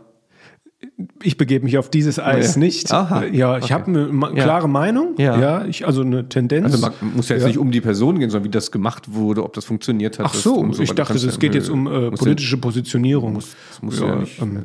[1.23, 2.61] Ich begebe mich auf dieses Eis Ja.
[2.61, 2.93] nicht.
[2.93, 3.25] Aha.
[3.25, 3.75] Ja, ich Okay.
[3.75, 4.45] habe eine Ja.
[4.45, 5.15] klare Meinung.
[5.19, 5.65] Ja.
[5.65, 6.67] ich, also eine Tendenz.
[6.67, 7.49] Also man muss ja jetzt Ja.
[7.49, 10.27] nicht um die Person gehen, sondern wie das gemacht wurde, ob das funktioniert hat.
[10.29, 13.35] Ach so, und ich dachte, es ja- geht jetzt um äh, politische Positionierung.
[13.35, 14.41] Muss, das muss ja, nicht.
[14.41, 14.65] ähm,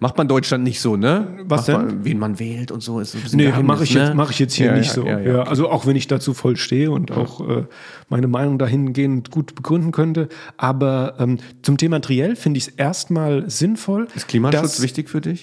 [0.00, 1.28] Macht man Deutschland nicht so, ne?
[1.44, 1.86] Was Macht denn?
[1.86, 4.00] Man, wen man wählt und so ist ein bisschen Nee, mache ich, ne?
[4.06, 5.06] jetzt, mach ich jetzt hier Ja, nicht ja, so.
[5.06, 5.42] Ja, Ja, ja.
[5.42, 7.64] Also auch wenn ich dazu voll stehe und auch äh,
[8.08, 10.28] meine Meinung dahingehend gut begründen könnte.
[10.56, 14.06] Aber ähm, zum Thema Triell finde ich es erstmal sinnvoll.
[14.14, 15.41] Ist Klimaschutz wichtig für dich?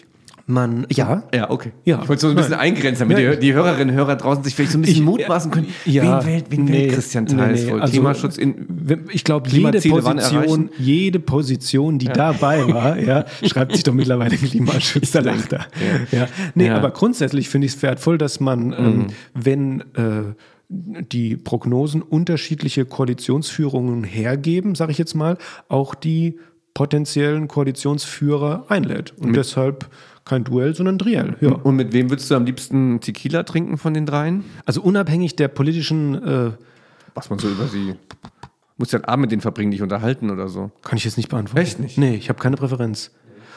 [0.49, 1.23] Man, ja.
[1.33, 1.71] Ja, okay.
[1.85, 2.01] Ja.
[2.01, 3.31] Ich wollte so ein bisschen eingrenzen, damit Ja.
[3.35, 5.67] die, die Hörerinnen und Hörer draußen sich vielleicht so ein bisschen Ich- mutmaßen können.
[5.85, 7.81] Ja, wen wählt, wen nee, wählt Christian nee, Theis nee, wohl?
[7.81, 8.67] also, Klimaschutz in.
[9.13, 15.11] Ich glaube, jede Position, jede Position, die dabei war, ja, schreibt sich doch mittlerweile Klimaschutz,
[15.11, 15.67] da lacht er.
[16.11, 16.27] Ja.
[16.55, 16.77] Nee, Ja.
[16.77, 20.33] aber grundsätzlich finde ich es wertvoll, dass man, ähm, wenn äh,
[20.69, 26.37] die Prognosen unterschiedliche Koalitionsführungen hergeben, sage ich jetzt mal, auch die
[26.79, 29.13] potenziellen Koalitionsführer einlädt.
[29.17, 29.89] Und deshalb
[30.23, 31.35] kein Duell, sondern Triell.
[31.41, 31.51] Ja.
[31.51, 34.45] Und mit wem würdest du am liebsten Tequila trinken von den dreien?
[34.65, 36.51] Also unabhängig der politischen, äh,
[37.15, 37.95] Was man so über sie.
[38.77, 40.71] Muss ja einen Abend mit denen verbringen, dich unterhalten oder so.
[40.81, 41.59] kann ich jetzt nicht beantworten.
[41.59, 41.97] Echt nicht?
[41.97, 43.11] Nee, ich habe keine Präferenz.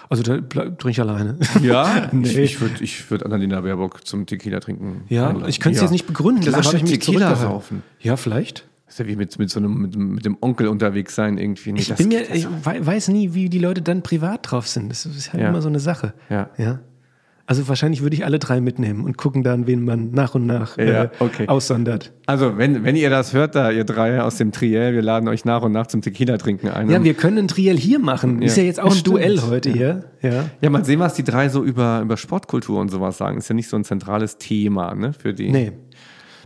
[0.08, 1.38] Also da trinke ich alleine.
[1.62, 2.08] Ja?
[2.10, 2.26] Nee.
[2.28, 5.04] Ich, ich würde ich würd Annalena Baerbock zum Tequila trinken.
[5.10, 5.48] Ja, einladen.
[5.48, 7.84] ich könnte es jetzt nicht begründen, deshalb habe Laschet ich mich Tequila saufen.
[8.00, 8.66] Ja, vielleicht.
[8.92, 11.38] Das ist ja wie mit, mit so einem mit, dem- mit dem Onkel unterwegs sein
[11.38, 11.72] irgendwie.
[11.72, 14.68] Nee, Ich das bin mir, ich wei- weiß nie, wie die Leute dann privat drauf
[14.68, 14.90] sind.
[14.90, 15.48] Das ist halt Ja.
[15.48, 16.12] immer so eine Sache.
[16.28, 16.50] Ja.
[16.58, 16.80] ja.
[17.46, 20.76] Also wahrscheinlich würde ich alle drei mitnehmen und gucken dann, wen man nach und nach
[20.76, 21.48] äh, Ja, okay.
[21.48, 22.12] aussondert.
[22.26, 25.44] Also, wenn, wenn ihr das hört, da ihr drei aus dem Triell, wir laden euch
[25.46, 26.90] nach und nach zum Tequila trinken ein.
[26.90, 28.42] Ja, wir können ein Triell hier machen.
[28.42, 29.02] Ist ja jetzt auch ein.
[29.04, 30.04] Duell heute hier.
[30.20, 30.50] Ja.
[30.60, 33.38] ja, mal sehen, was die drei so über, über Sportkultur und sowas sagen.
[33.38, 35.72] Ist ja nicht so ein zentrales Thema ne, für die Nee,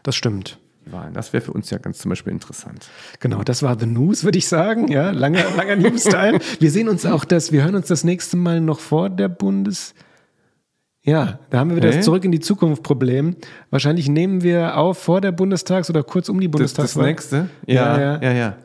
[0.05, 0.59] das stimmt.
[0.93, 1.15] Wahlen.
[1.15, 2.89] Das wäre für uns ja ganz zum Beispiel interessant.
[3.21, 4.89] Genau, das war The News, würde ich sagen.
[4.89, 6.39] Ja, langer, langer News-Teil.
[6.61, 9.95] Wir sehen uns auch das, wir hören uns das nächste Mal noch vor der Bundes.
[11.03, 13.37] Ja, da haben wir wieder das Zurück in die Zukunft Problem.
[13.71, 17.05] Wahrscheinlich nehmen wir auf vor der Bundestags- oder kurz um die Das, Bundestagswahl.
[17.15, 17.49] das nächste?
[17.67, 18.33] Ja, Ja, ja.
[18.33, 18.57] ja.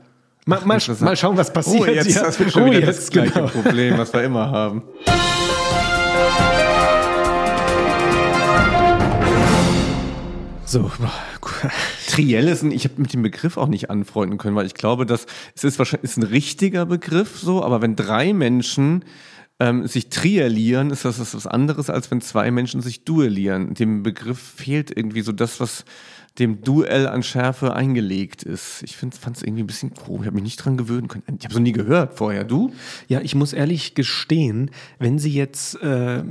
[0.47, 1.84] Mal, mal, mal schauen, was passiert.
[1.84, 2.23] Oh, jetzt, ja.
[2.23, 3.45] das wird schon Oh, wieder jetzt, das gleiche genau.
[3.47, 4.81] Problem, was wir immer haben.
[10.71, 10.89] So,
[12.07, 15.05] Triell ist ein, ich habe mit dem Begriff auch nicht anfreunden können, weil ich glaube,
[15.05, 19.03] dass es ist wahrscheinlich ist ein richtiger Begriff so, aber wenn drei Menschen
[19.60, 23.73] ähm, sich triellieren, ist das was anderes, als wenn zwei Menschen sich duellieren.
[23.73, 25.84] Dem Begriff fehlt irgendwie so das, was
[26.39, 28.81] dem Duell an Schärfe eingelegt ist.
[28.83, 30.21] Ich fand es irgendwie ein bisschen komisch.
[30.21, 31.23] Ich habe mich nicht dran gewöhnen können.
[31.37, 32.45] Ich habe so nie gehört vorher.
[32.45, 32.71] Du?
[33.09, 36.23] Ja, ich muss ehrlich gestehen, wenn sie jetzt, äh,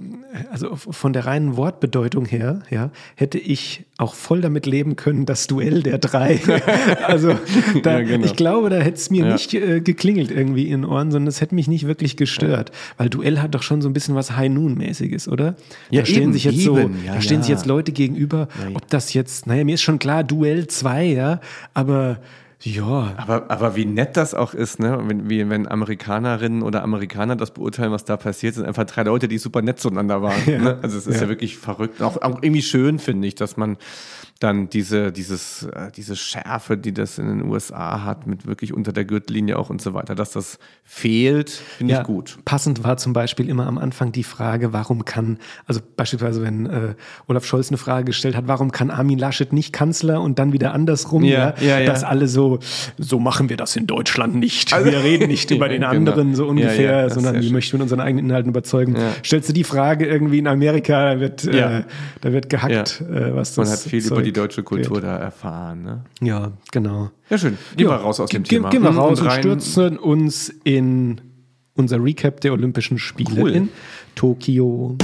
[0.50, 5.46] also von der reinen Wortbedeutung her, ja, hätte ich auch voll damit leben können, das
[5.46, 6.40] Duell der drei.
[7.06, 7.36] also
[7.82, 8.24] da, Ja, genau.
[8.24, 9.32] ich glaube, da hätte es mir Ja.
[9.34, 12.72] nicht äh, geklingelt irgendwie in den Ohren, sondern es hätte mich nicht wirklich gestört.
[12.96, 15.56] Weil Duell hat doch schon so ein bisschen was High-Noon-mäßiges, oder?
[15.90, 16.64] Ja, da stehen eben, sich jetzt eben.
[16.64, 17.56] so, Ja, da stehen sich ja.
[17.56, 21.40] jetzt Leute gegenüber, ob das jetzt, naja, mir ist schon klar, Duell 2, ja,
[21.74, 22.18] aber
[22.62, 24.98] ja, Aber, aber wie nett das auch ist, ne?
[25.06, 29.28] Wenn, wie, wenn Amerikanerinnen oder Amerikaner das beurteilen, was da passiert, sind einfach drei Leute,
[29.28, 30.40] die super nett zueinander waren.
[30.60, 30.78] Ne?
[30.82, 31.22] Also es ist ja.
[31.22, 31.28] Ja.
[31.28, 32.02] wirklich verrückt.
[32.02, 33.78] Auch, auch irgendwie schön, finde ich, dass man
[34.40, 38.92] dann diese, dieses, äh, diese Schärfe, die das in den USA hat, mit wirklich unter
[38.92, 42.38] der Gürtellinie auch und so weiter, dass das fehlt, finde ich gut.
[42.44, 46.94] Passend war zum Beispiel immer am Anfang die Frage, warum kann, also beispielsweise, wenn äh,
[47.28, 50.72] Olaf Scholz eine Frage gestellt hat, warum kann Armin Laschet nicht Kanzler und dann wieder
[50.72, 51.86] andersrum, Ja, ja, ja.
[51.86, 52.58] dass alle so,
[52.98, 54.72] so machen wir das in Deutschland nicht.
[54.72, 55.90] wir reden nicht über den Genau.
[55.92, 58.96] anderen so Ja, ungefähr, ja, sondern wir möchten mit unseren eigenen Inhalten überzeugen.
[58.96, 59.12] Ja.
[59.24, 61.78] Stellst du die Frage irgendwie in Amerika, da wird, Ja.
[61.80, 61.82] äh,
[62.22, 65.04] da wird gehackt, äh, was das Man hat viel über die Zeug deutsche Kultur geht.
[65.04, 65.82] da erfahren.
[65.82, 66.04] Ne?
[66.20, 67.10] Ja, genau.
[67.28, 67.58] Ja, schön.
[67.76, 68.70] Gehen wir raus aus dem Ge- Thema.
[68.70, 71.20] Gehen wir Hm, raus und, rein- stürzen uns in
[71.74, 73.50] unser Recap der Olympischen Spiele Cool.
[73.50, 73.68] in
[74.14, 74.96] Tokio.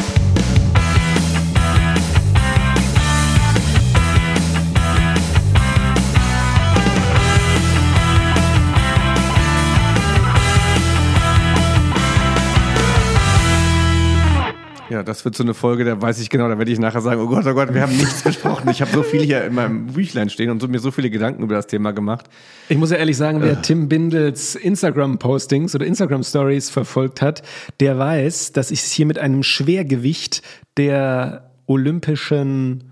[14.97, 17.21] Ja, das wird so eine Folge, da weiß ich genau, da werde ich nachher sagen,
[17.21, 18.71] oh Gott, oh Gott, wir haben nichts besprochen.
[18.71, 21.43] Ich habe so viel hier in meinem Büchlein stehen und so, mir so viele Gedanken
[21.43, 22.25] über das Thema gemacht.
[22.71, 23.45] Ich muss ja ehrlich sagen, Äh.
[23.45, 27.43] wer Tim Bindels Instagram-Postings oder Instagram-Stories verfolgt hat,
[27.79, 30.41] der weiß, dass ich es hier mit einem Schwergewicht
[30.79, 32.85] der olympischen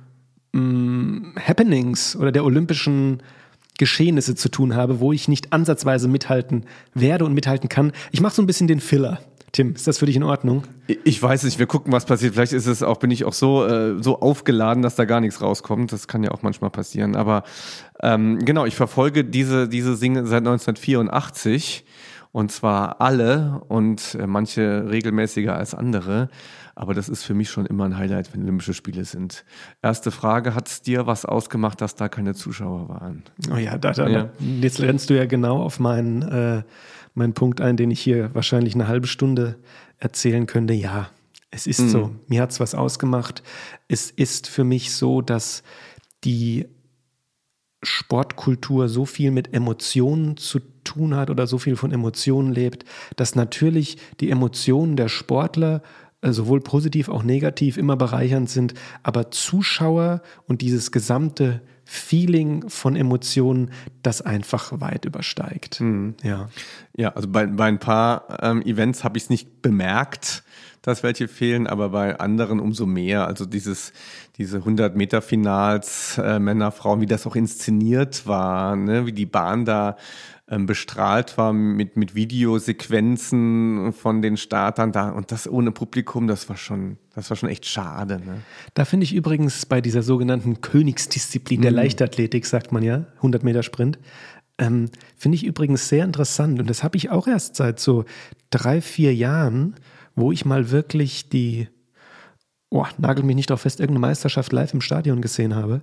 [0.52, 3.22] mh, Happenings oder der olympischen
[3.78, 7.92] Geschehnisse zu tun habe, wo ich nicht ansatzweise mithalten werde und mithalten kann.
[8.12, 9.20] Ich mache so ein bisschen den Filler.
[9.54, 10.64] Tim, ist das für dich in Ordnung?
[11.04, 12.34] Ich weiß nicht, wir gucken, was passiert.
[12.34, 15.40] Vielleicht ist es auch, bin ich auch so, äh, so aufgeladen, dass da gar nichts
[15.40, 15.92] rauskommt.
[15.92, 17.14] Das kann ja auch manchmal passieren.
[17.14, 17.44] Aber
[18.02, 21.84] ähm, genau, ich verfolge diese, diese Single seit 1984
[22.32, 26.30] und zwar alle und äh, manche regelmäßiger als andere.
[26.74, 29.44] Aber das ist für mich schon immer ein Highlight, wenn Olympische Spiele sind.
[29.82, 33.22] Erste Frage, hat es dir was ausgemacht, dass da keine Zuschauer waren?
[33.52, 34.30] Oh ja, da, da, Ja.
[34.60, 36.62] jetzt rennst du ja genau auf meinen, äh,
[37.14, 39.57] meinen Punkt ein, den ich hier wahrscheinlich eine halbe Stunde
[39.98, 40.74] erzählen könnte.
[40.74, 41.11] Ja,
[41.50, 42.11] es ist so.
[42.27, 43.42] Mir hat es was ausgemacht.
[43.87, 45.62] Es ist für mich so, dass
[46.24, 46.66] die
[47.85, 52.85] Sportkultur so viel mit Emotionen zu tun hat oder so viel von Emotionen lebt,
[53.16, 55.83] dass natürlich die Emotionen der Sportler
[56.22, 62.97] äh, sowohl positiv auch negativ immer bereichernd sind, aber Zuschauer und dieses gesamte Feeling von
[62.97, 63.70] Emotionen,
[64.03, 65.83] das einfach weit übersteigt.
[66.23, 66.49] Ja.
[66.97, 70.44] Ja, also bei, bei ein paar ähm, Events habe ich es nicht bemerkt,
[70.83, 73.27] dass welche fehlen, aber bei anderen umso mehr.
[73.27, 73.92] Also dieses,
[74.37, 79.07] diese 100 Meter Finals, äh, Männer, Frauen, wie das auch inszeniert war, ne?
[79.07, 79.97] wie die Bahn da
[80.46, 86.59] bestrahlt war mit, mit Videosequenzen von den Startern da und das ohne Publikum, das war
[86.59, 88.20] schon, das war schon echt schade.
[88.24, 88.42] Ne?
[88.74, 91.78] Da finde ich übrigens bei dieser sogenannten Königsdisziplin der mhm.
[91.78, 93.98] Leichtathletik, sagt man ja, 100 Meter Sprint,
[94.59, 98.04] ähm, finde ich übrigens sehr interessant und das habe ich auch erst seit so
[98.50, 99.76] drei, vier Jahren,
[100.14, 101.68] wo ich mal wirklich die,
[102.68, 105.80] oh, nagel mich nicht auf fest, irgendeine Meisterschaft live im Stadion gesehen habe.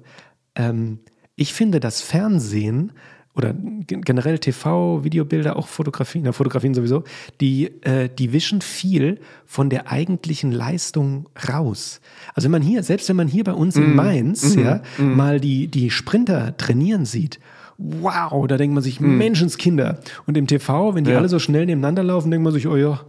[0.54, 1.00] Ähm,
[1.36, 2.92] ich finde, das Fernsehen
[3.34, 3.54] oder
[3.88, 7.04] generell TV, Videobilder, auch Fotografien, na, Fotografien sowieso,
[7.40, 12.02] die, äh, die wischen viel von der eigentlichen Leistung raus.
[12.34, 13.96] Also wenn man hier, selbst wenn man hier bei uns in mhm.
[13.96, 15.16] Mainz, mm, ja, mm.
[15.16, 17.40] mal die, die Sprinter trainieren sieht,
[17.78, 19.18] wow, da denkt man sich, mm.
[19.18, 20.00] Menschenskinder.
[20.28, 21.18] Und im TV, wenn die ja.
[21.18, 23.00] alle so schnell nebeneinander laufen, denkt man sich, oh ja,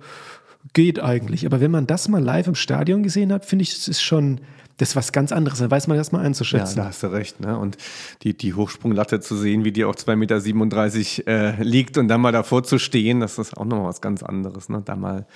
[0.72, 1.46] geht eigentlich.
[1.46, 4.40] Aber wenn man das mal live im Stadion gesehen hat, finde ich, es ist schon,
[4.76, 5.58] das ist was ganz anderes.
[5.58, 6.78] Dann weiß man das mal einzuschätzen.
[6.78, 7.40] Ja, da hast du recht.
[7.40, 7.58] Ne?
[7.58, 7.76] Und
[8.22, 12.32] die, die Hochsprunglatte zu sehen, wie die auf 2,37 Meter äh, liegt und dann mal
[12.32, 14.82] davor zu stehen, das ist auch nochmal was ganz anderes, ne?
[14.84, 15.26] da mal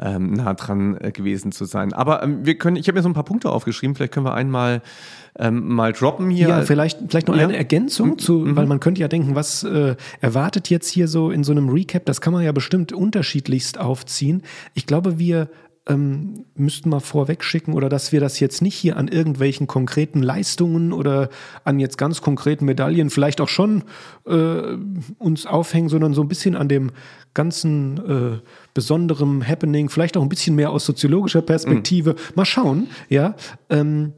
[0.00, 1.92] ähm, nah dran äh, gewesen zu sein.
[1.92, 4.34] Aber ähm, wir können, ich habe mir so ein paar Punkte aufgeschrieben, vielleicht können wir
[4.34, 4.82] einmal
[5.38, 6.48] ähm, mal droppen hier.
[6.48, 7.44] Ja, vielleicht, vielleicht noch ja.
[7.44, 8.18] eine Ergänzung mhm.
[8.18, 8.56] zu, mhm.
[8.56, 12.04] weil man könnte ja denken, was äh, erwartet jetzt hier so in so einem Recap?
[12.06, 14.42] Das kann man ja bestimmt unterschiedlichst aufziehen.
[14.74, 15.48] Ich glaube, wir
[15.86, 20.22] ähm, müssten mal vorweg schicken oder dass wir das jetzt nicht hier an irgendwelchen konkreten
[20.22, 21.28] Leistungen oder
[21.64, 23.84] an jetzt ganz konkreten Medaillen vielleicht auch schon
[24.26, 24.76] äh,
[25.18, 26.90] uns aufhängen, sondern so ein bisschen an dem
[27.34, 28.38] ganzen äh,
[28.72, 32.12] besonderen Happening, vielleicht auch ein bisschen mehr aus soziologischer Perspektive.
[32.12, 32.16] Mhm.
[32.34, 33.34] Mal schauen, ja.
[33.68, 34.12] Ähm,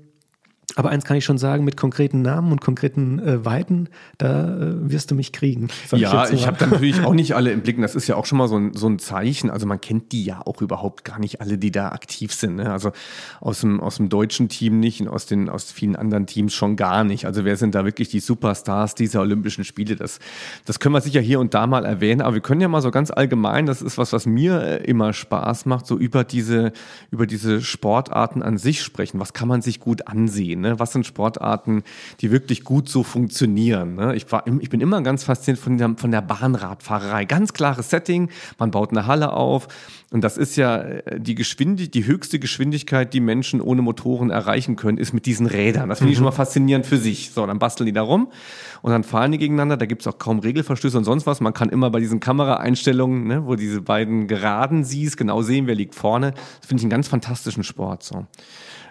[0.77, 4.91] aber eins kann ich schon sagen, mit konkreten Namen und konkreten äh, Weiten, da äh,
[4.91, 5.69] wirst du mich kriegen.
[5.91, 7.81] Ja, ich, ich habe da natürlich auch nicht alle im Blick.
[7.81, 9.49] Das ist ja auch schon mal so ein, so ein Zeichen.
[9.49, 12.57] Also man kennt die ja auch überhaupt gar nicht alle, die da aktiv sind.
[12.57, 12.71] Ne?
[12.71, 12.93] Also
[13.41, 16.77] aus dem, aus dem deutschen Team nicht und aus, den, aus vielen anderen Teams schon
[16.77, 17.25] gar nicht.
[17.25, 19.97] Also wer sind da wirklich die Superstars dieser Olympischen Spiele?
[19.97, 20.19] Das,
[20.67, 22.21] das können wir sicher hier und da mal erwähnen.
[22.21, 25.15] Aber wir können ja mal so ganz allgemein, das ist was, was mir äh, immer
[25.15, 26.73] Spaß macht, so über diese,
[27.11, 29.21] über diese Sportarten an sich sprechen.
[29.21, 30.66] Was kann man sich gut ansehen?
[30.67, 30.79] Ne?
[30.79, 31.83] Was sind Sportarten,
[32.21, 33.95] die wirklich gut so funktionieren?
[33.95, 34.17] Ne?
[34.17, 37.25] Ich, war, ich bin immer ganz fasziniert von der, von der Bahnradfahrerei.
[37.25, 39.69] Ganz klares Setting, man baut eine Halle auf
[40.11, 44.77] und das ist ja äh, die Geschwindigkeit, die höchste Geschwindigkeit, die Menschen ohne Motoren erreichen
[44.77, 45.89] können, ist mit diesen Rädern.
[45.89, 46.23] Das finde ich mhm.
[46.23, 47.33] schon mal faszinierend für sich.
[47.33, 48.29] So, dann basteln die da rum
[48.83, 49.77] und dann fahren die gegeneinander.
[49.77, 51.41] Da gibt es auch kaum Regelverstöße und sonst was.
[51.41, 55.75] Man kann immer bei diesen Kameraeinstellungen, ne, wo diese beiden Geraden siehst, genau sehen, wer
[55.75, 56.33] liegt vorne.
[56.61, 58.05] Das finde ich einen ganz fantastischen Sport.
[58.05, 58.27] So.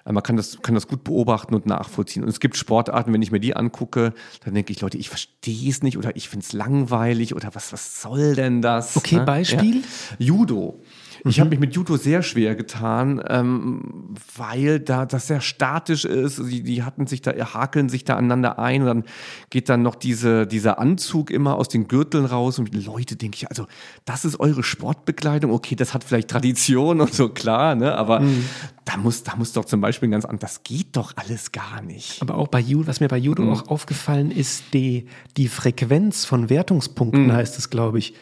[0.06, 2.24] Äh, man kann das, kann das gut beobachten und nachvollziehen.
[2.24, 4.14] Und es gibt Sportarten, wenn ich mir die angucke,
[4.44, 7.74] dann denke ich, Leute, ich verstehe es nicht oder ich finde es langweilig oder was,
[7.74, 8.96] was soll denn das?
[8.96, 9.24] Okay, ne?
[9.24, 9.78] Beispiel?
[9.78, 9.82] Ja.
[10.20, 10.80] Judo.
[11.28, 11.50] Ich habe mhm.
[11.52, 16.40] mich mit Judo sehr schwer getan, ähm, weil da das sehr statisch ist.
[16.40, 19.04] Die, die hatten sich da, hakeln sich da aneinander ein und dann
[19.50, 22.60] geht dann noch diese, dieser Anzug immer aus den Gürteln raus.
[22.60, 23.66] Und Leute, denke ich, also
[24.06, 25.52] das ist eure Sportbekleidung.
[25.52, 27.96] Okay, das hat vielleicht Tradition und so, klar, ne?
[27.96, 28.46] Aber mhm.
[28.86, 32.22] da muss, da muss doch zum Beispiel ganz an, das geht doch alles gar nicht.
[32.22, 33.50] Aber auch bei Judo, was mir bei Judo mhm.
[33.54, 35.08] auch aufgefallen ist, die,
[35.38, 37.34] die Frequenz von Wertungspunkten mhm.
[37.34, 38.14] heißt es, glaube ich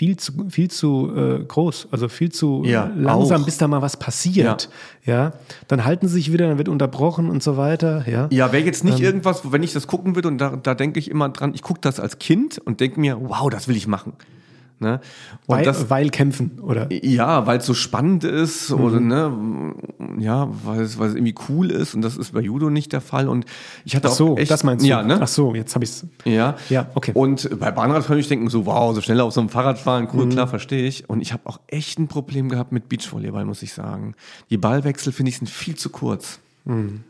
[0.00, 3.44] viel zu, viel zu äh, groß, also viel zu ja, langsam, auch.
[3.44, 4.70] bis da mal was passiert.
[5.04, 5.14] Ja.
[5.14, 5.32] ja.
[5.68, 8.08] dann halten sie sich wieder, dann wird unterbrochen und so weiter.
[8.08, 10.74] Ja, ja wäre jetzt nicht ähm, irgendwas, wenn ich das gucken würde und da, da
[10.74, 13.76] denke ich immer dran, ich gucke das als Kind und denke mir, wow, das will
[13.76, 14.14] ich machen.
[14.82, 14.98] Ne?
[15.46, 16.90] weil, das, weil kämpfen, oder?
[16.90, 18.80] Ja, weil es so spannend ist mhm.
[18.80, 19.74] oder ne,
[20.18, 23.02] ja, weil es, weil es irgendwie cool ist und das ist bei Judo nicht der
[23.02, 23.28] Fall.
[23.28, 23.44] Und
[23.84, 24.88] ich hatte Ach so, auch echt, das meinst du?
[24.88, 25.18] Ja, ne?
[25.20, 26.06] Ach so, jetzt habe ich es.
[26.24, 27.12] Ja, ja, okay.
[27.12, 30.24] Und bei Bahnradfahren ich denken so, wow, so schnell auf so einem Fahrrad fahren, cool,
[30.24, 30.30] mhm.
[30.30, 31.10] klar, verstehe ich.
[31.10, 34.14] Und ich habe auch echt ein Problem gehabt mit Beachvolleyball, muss ich sagen.
[34.48, 36.40] Die Ballwechsel finde ich sind viel zu kurz.
[36.64, 37.04] Mhm.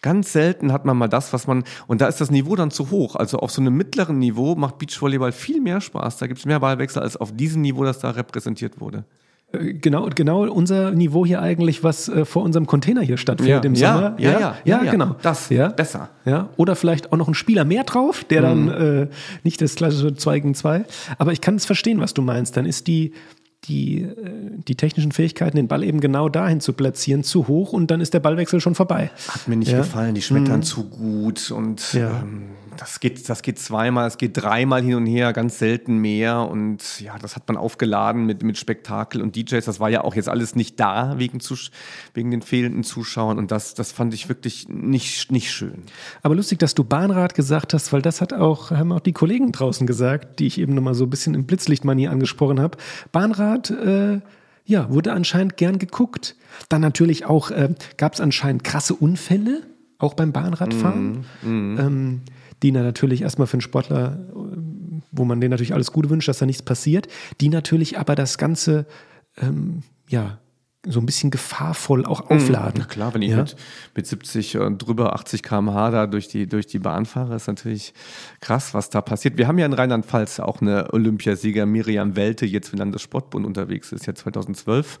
[0.00, 2.90] Ganz selten hat man mal das, was man, und da ist das Niveau dann zu
[2.90, 3.16] hoch.
[3.16, 6.18] Also auf so einem mittleren Niveau macht Beachvolleyball viel mehr Spaß.
[6.18, 9.04] Da gibt es mehr Ballwechsel als auf diesem Niveau, das da repräsentiert wurde.
[9.52, 13.68] Äh, genau, genau unser Niveau hier eigentlich, was äh, vor unserem Container hier stattfindet ja,
[13.68, 14.16] im ja, Sommer.
[14.18, 15.16] Ja, ja, ja, ja genau.
[15.22, 15.68] Das, ja.
[15.68, 16.10] besser.
[16.24, 18.66] Ja, oder vielleicht auch noch ein Spieler mehr drauf, der mhm.
[18.66, 19.08] dann äh,
[19.42, 20.84] nicht das klassische 2 gegen 2.
[21.18, 22.56] Aber ich kann es verstehen, was du meinst.
[22.56, 23.12] Dann ist die,
[23.64, 27.90] die, äh, die technischen Fähigkeiten, den Ball eben genau dahin zu platzieren, zu hoch und
[27.90, 29.10] dann ist der Ballwechsel schon vorbei.
[29.28, 29.78] Hat mir nicht ja?
[29.78, 30.62] gefallen, die schmettern mhm.
[30.62, 32.20] zu gut und ja.
[32.22, 32.44] ähm,
[32.78, 36.48] das geht, das geht zweimal, es geht dreimal hin und her, ganz selten mehr.
[36.48, 39.64] Und ja, das hat man aufgeladen mit, mit Spektakel und DJs.
[39.64, 41.40] Das war ja auch jetzt alles nicht da wegen,
[42.14, 43.38] wegen den fehlenden Zuschauern.
[43.38, 45.82] Und das, das fand ich wirklich nicht, nicht schön.
[46.22, 49.50] Aber lustig, dass du Bahnrad gesagt hast, weil das hat auch, haben auch die Kollegen
[49.50, 52.78] draußen gesagt, die ich eben nochmal so ein bisschen im Blitzlichtmanier angesprochen habe.
[53.10, 54.20] Bahnrad, äh,
[54.64, 56.36] ja, wurde anscheinend gern geguckt.
[56.68, 59.62] Dann natürlich auch äh, gab es anscheinend krasse Unfälle,
[59.98, 62.20] auch beim Bahnradfahren, Mhm, ähm,
[62.62, 64.18] die na natürlich erstmal für einen Sportler,
[65.12, 67.08] wo man denen natürlich alles Gute wünscht, dass da nichts passiert,
[67.40, 68.86] die natürlich aber das Ganze,
[69.40, 70.38] ähm, ja,
[70.86, 72.74] so ein bisschen gefahrvoll auch aufladen.
[72.78, 73.38] Na klar, wenn ich Ja.
[73.38, 73.56] mit,
[73.96, 77.92] mit 70 und drüber 80 km/h da durch die, durch die Bahn fahre, ist natürlich
[78.40, 79.36] krass, was da passiert.
[79.38, 84.06] Wir haben ja in Rheinland-Pfalz auch eine Olympiasieger, Miriam Welte, jetzt wenn Landessportbund unterwegs ist,
[84.06, 85.00] ja 2012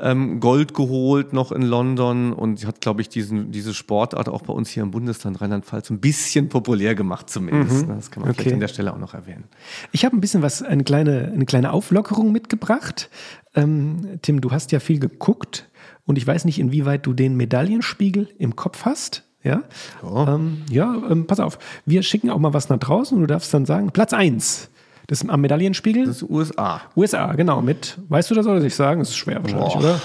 [0.00, 4.42] ähm, Gold geholt noch in London und sie hat, glaube ich, diesen, diese Sportart auch
[4.42, 7.86] bei uns hier im Bundesland Rheinland-Pfalz ein bisschen populär gemacht zumindest.
[7.86, 7.94] ne?
[7.96, 8.32] Das kann man Mhm.
[8.32, 8.42] Okay.
[8.42, 9.44] vielleicht an der Stelle auch noch erwähnen.
[9.92, 13.10] Ich habe ein bisschen was, eine kleine, eine kleine Auflockerung mitgebracht.
[13.54, 15.68] Ähm, Tim, du hast ja viel geguckt
[16.06, 19.24] und ich weiß nicht, inwieweit du den Medaillenspiegel im Kopf hast.
[19.42, 19.62] Ja,
[20.02, 20.34] Ja.
[20.34, 21.58] ähm, ja ähm, pass auf.
[21.86, 24.68] Wir schicken auch mal was nach draußen und du darfst dann sagen, Platz 1
[25.10, 26.06] das am Medaillenspiegel.
[26.06, 26.82] Das ist USA.
[26.94, 29.00] USA, genau, mit, weißt du das oder soll ich sagen?
[29.00, 29.78] Das ist schwer wahrscheinlich, Boah.
[29.80, 30.00] oder?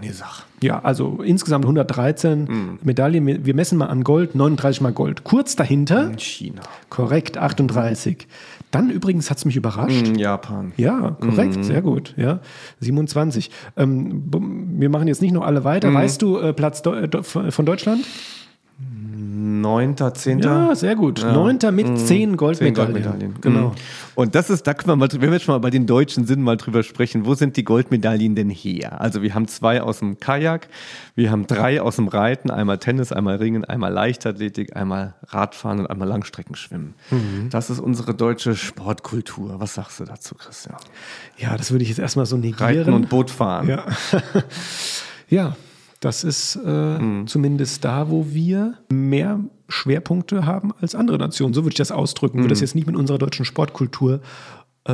[0.00, 0.42] Nee, sag.
[0.60, 3.44] Ja, also insgesamt 113 Medaillen.
[3.46, 5.22] Wir messen mal an Gold, 39 mal Gold.
[5.22, 6.62] Kurz dahinter, In China.
[6.88, 8.26] korrekt, 38.
[8.72, 10.08] Dann übrigens hat es mich überrascht.
[10.08, 10.72] In Japan.
[10.76, 12.14] Ja, korrekt, sehr gut.
[12.16, 12.40] Ja,
[12.80, 13.50] 27.
[13.76, 14.24] Ähm,
[14.80, 15.94] wir machen jetzt nicht noch alle weiter.
[15.94, 18.04] Weißt du äh, Platz Deu- von Deutschland?
[19.60, 20.68] Neunter, zehnter.
[20.68, 21.22] Ja, sehr gut.
[21.22, 22.74] Neunter mit zehn Zehn Goldmedaillen.
[22.74, 23.40] Goldmedaillen.
[23.40, 23.68] Genau.
[23.68, 23.74] Mhm.
[24.14, 26.26] Und das ist, da können wir mal, wenn wir jetzt schon mal bei den Deutschen
[26.26, 29.00] sind, mal drüber sprechen, wo sind die Goldmedaillen denn her?
[29.00, 30.68] Also wir haben zwei aus dem Kajak,
[31.14, 35.86] wir haben drei aus dem Reiten, einmal Tennis, einmal Ringen, einmal Leichtathletik, einmal Radfahren und
[35.86, 36.94] einmal Langstreckenschwimmen.
[37.10, 37.48] Mhm.
[37.50, 39.60] Das ist unsere deutsche Sportkultur.
[39.60, 40.76] Was sagst du dazu, Christian?
[41.38, 42.78] Ja, das würde ich jetzt erstmal so negieren.
[42.78, 43.68] Reiten und Bootfahren.
[43.68, 43.84] Ja.
[45.28, 45.56] ja,
[46.02, 47.26] das ist äh, Mhm.
[47.26, 51.54] zumindest da, wo wir mehr Schwerpunkte haben als andere Nationen.
[51.54, 52.38] So würde ich das ausdrücken.
[52.38, 52.64] Würde das Mhm.
[52.64, 54.20] jetzt nicht mit unserer deutschen Sportkultur
[54.84, 54.92] äh,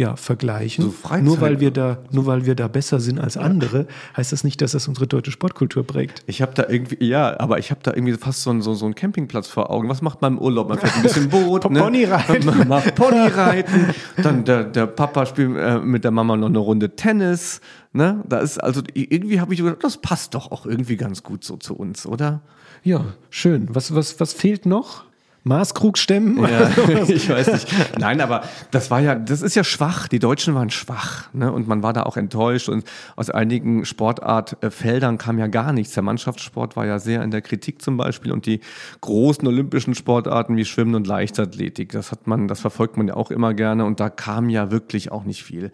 [0.00, 0.84] ja, vergleichen.
[0.84, 3.86] So Freizeit- nur, weil wir da, nur weil wir da besser sind als andere,
[4.16, 6.22] heißt das nicht, dass das unsere deutsche Sportkultur prägt.
[6.26, 8.86] Ich habe da irgendwie, ja, aber ich habe da irgendwie fast so, einen- so, so
[8.86, 9.88] einen Campingplatz vor Augen.
[9.90, 10.70] Was macht man im Urlaub?
[10.70, 11.80] Man fährt ein bisschen Boot, ne?
[11.80, 12.46] Ponyreiten.
[12.46, 13.94] Man macht Ponyreiten.
[14.22, 17.60] Dann der, der Papa spielt äh, mit der Mama noch eine Runde Tennis.
[17.92, 18.22] Ne?
[18.28, 21.56] Da ist also irgendwie habe ich gedacht, das passt doch auch irgendwie ganz gut so
[21.56, 22.40] zu uns, oder?
[22.84, 23.66] Ja, schön.
[23.72, 25.04] Was, was, was fehlt noch?
[25.42, 26.38] Maßkrug stemmen?
[26.42, 26.70] Ja,
[27.08, 27.98] ich weiß nicht.
[27.98, 30.06] Nein, aber das war ja, das ist ja schwach.
[30.06, 31.50] Die Deutschen waren schwach, ne?
[31.50, 32.68] Und man war da auch enttäuscht.
[32.68, 32.84] Und
[33.16, 35.94] aus einigen Sportartfeldern kam ja gar nichts.
[35.94, 38.32] Der Mannschaftssport war ja sehr in der Kritik zum Beispiel.
[38.32, 38.60] Und die
[39.00, 43.30] großen olympischen Sportarten wie Schwimmen und Leichtathletik, das hat man, das verfolgt man ja auch
[43.30, 43.86] immer gerne.
[43.86, 45.70] Und da kam ja wirklich auch nicht viel.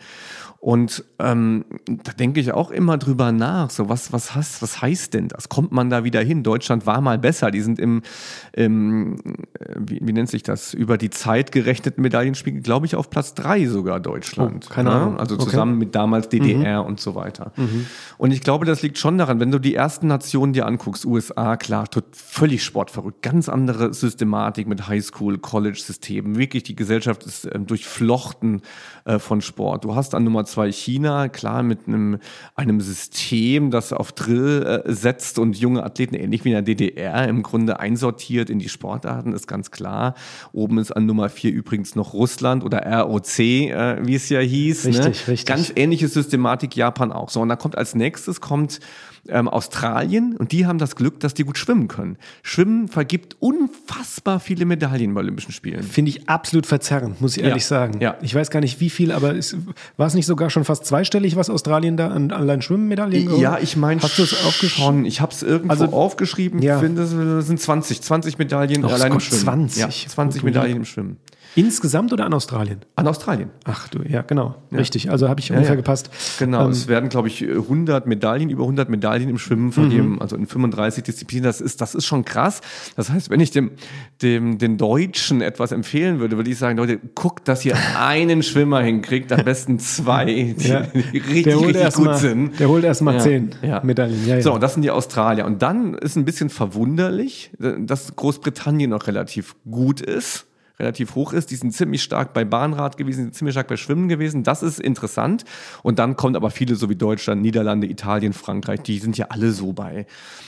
[0.67, 3.71] Und ähm, da denke ich auch immer drüber nach.
[3.71, 5.49] So, was, was, heißt, was heißt denn das?
[5.49, 6.43] Kommt man da wieder hin?
[6.43, 7.53] Deutschland war mal besser.
[7.53, 8.03] Die sind im,
[8.53, 13.11] im äh, wie, wie nennt sich das, über die Zeit gerechneten Medaillenspiegel, glaube ich, auf
[13.11, 14.67] Platz drei sogar Deutschland.
[14.69, 14.97] Oh, keine Ne?
[14.97, 15.21] Ahnung.
[15.21, 15.45] Also Okay.
[15.45, 17.53] zusammen mit damals DDR und so weiter.
[18.19, 21.57] Und ich glaube, das liegt schon daran, wenn du die ersten Nationen dir anguckst, USA,
[21.57, 26.37] klar, tot, völlig sportverrückt, ganz andere Systematik mit Highschool, College-Systemen.
[26.39, 28.63] Wirklich, die Gesellschaft ist ähm, durchflochten
[29.05, 29.85] äh, von Sport.
[29.85, 32.19] Du hast an Nummer zwei China, klar, mit einem,
[32.55, 37.29] einem System, das auf Drill äh, setzt und junge Athleten, ähnlich wie in der DDR,
[37.29, 40.15] im Grunde einsortiert in die Sportarten, ist ganz klar.
[40.53, 44.87] Oben ist an Nummer vier übrigens noch Russland oder ROC, äh, wie es ja hieß.
[44.87, 45.33] Richtig, ne?
[45.33, 45.47] richtig.
[45.47, 47.31] Ganz ähnliche Systematik Japan auch.
[47.31, 48.81] So, und dann kommt als nächstes kommt
[49.29, 52.17] ähm, Australien und die haben das Glück, dass die gut schwimmen können.
[52.43, 55.83] Schwimmen vergibt unfassbar viele Medaillen bei Olympischen Spielen.
[55.83, 58.01] Finde ich absolut verzerrend, muss ich ehrlich Ja, sagen.
[58.01, 58.17] ja.
[58.23, 59.35] Ich weiß gar nicht, wie viel, aber
[59.97, 63.59] war es nicht sogar schon fast zweistellig, was Australien da an allein Schwimmmedaillen geholt Ja,
[63.61, 64.85] ich meine Hast du es aufgeschrieben?
[64.87, 65.05] schon.
[65.05, 66.63] Ich habe es irgendwo Also- aufgeschrieben.
[66.63, 66.77] Ja.
[66.77, 69.43] Ich finde, es sind 20, 20 Medaillen Ach allein im Schwimmen.
[69.43, 69.81] 20.
[69.83, 71.17] Ja, 20 Gut, Medaillen im Schwimmen.
[71.57, 72.81] Insgesamt oder an Australien?
[72.97, 73.51] An Australien.
[73.65, 74.55] Ach du, ja, genau.
[74.73, 75.11] Richtig.
[75.11, 75.77] Also habe ich ungefähr ja.
[75.77, 76.11] gepasst.
[76.39, 79.73] Genau, Ähm, es werden, glaube ich, 100 Medaillen, über 100 Medaillen im Schwimmen Mhm.
[79.73, 81.45] vergeben, also in 35 Disziplinen.
[81.45, 82.61] Das ist, das ist schon krass.
[82.95, 83.71] Das heißt, wenn ich dem,
[84.23, 88.81] dem, den Deutschen etwas empfehlen würde, würde ich sagen, Leute, guckt, dass ihr einen Schwimmer
[88.83, 90.83] hinkriegt, am besten zwei, die, Ja.
[90.83, 92.61] die richtig, richtig gut mal, sind.
[92.61, 93.81] Der holt erst mal Ja, zehn ja.
[93.83, 94.27] Medaillen.
[94.27, 94.43] Ja, ja.
[94.43, 95.47] So, das sind die Australier.
[95.47, 100.47] Und dann ist ein bisschen verwunderlich, dass Großbritannien noch relativ gut ist,
[100.79, 101.51] relativ hoch ist.
[101.51, 104.43] Die sind ziemlich stark bei Bahnrad gewesen, sind ziemlich stark bei Schwimmen gewesen.
[104.43, 105.45] Das ist interessant.
[105.83, 109.53] Und dann kommt aber viele, so wie Deutschland, Niederlande, Italien, Frankreich, die sind ja alle
[109.53, 110.07] so bei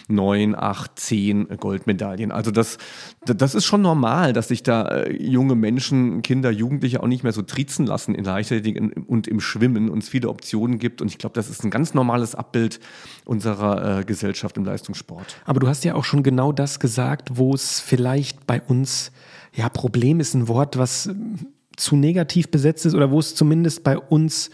[0.09, 2.33] neun, acht, zehn Goldmedaillen.
[2.33, 2.79] Also das,
[3.25, 7.33] das ist schon normal, dass sich da äh, junge Menschen, Kinder, Jugendliche auch nicht mehr
[7.33, 11.03] so trizen lassen in Leichtathletik und im Schwimmen und es viele Optionen gibt.
[11.03, 12.81] Und ich glaube, das ist ein ganz normales Abbild
[13.25, 15.37] unserer äh, Gesellschaft im Leistungssport.
[15.45, 19.13] Aber du hast ja auch schon genau das gesagt, wo es vielleicht bei uns,
[19.59, 21.35] ja, Problem ist ein Wort, was ähm,
[21.77, 24.51] zu negativ besetzt ist oder wo es zumindest bei uns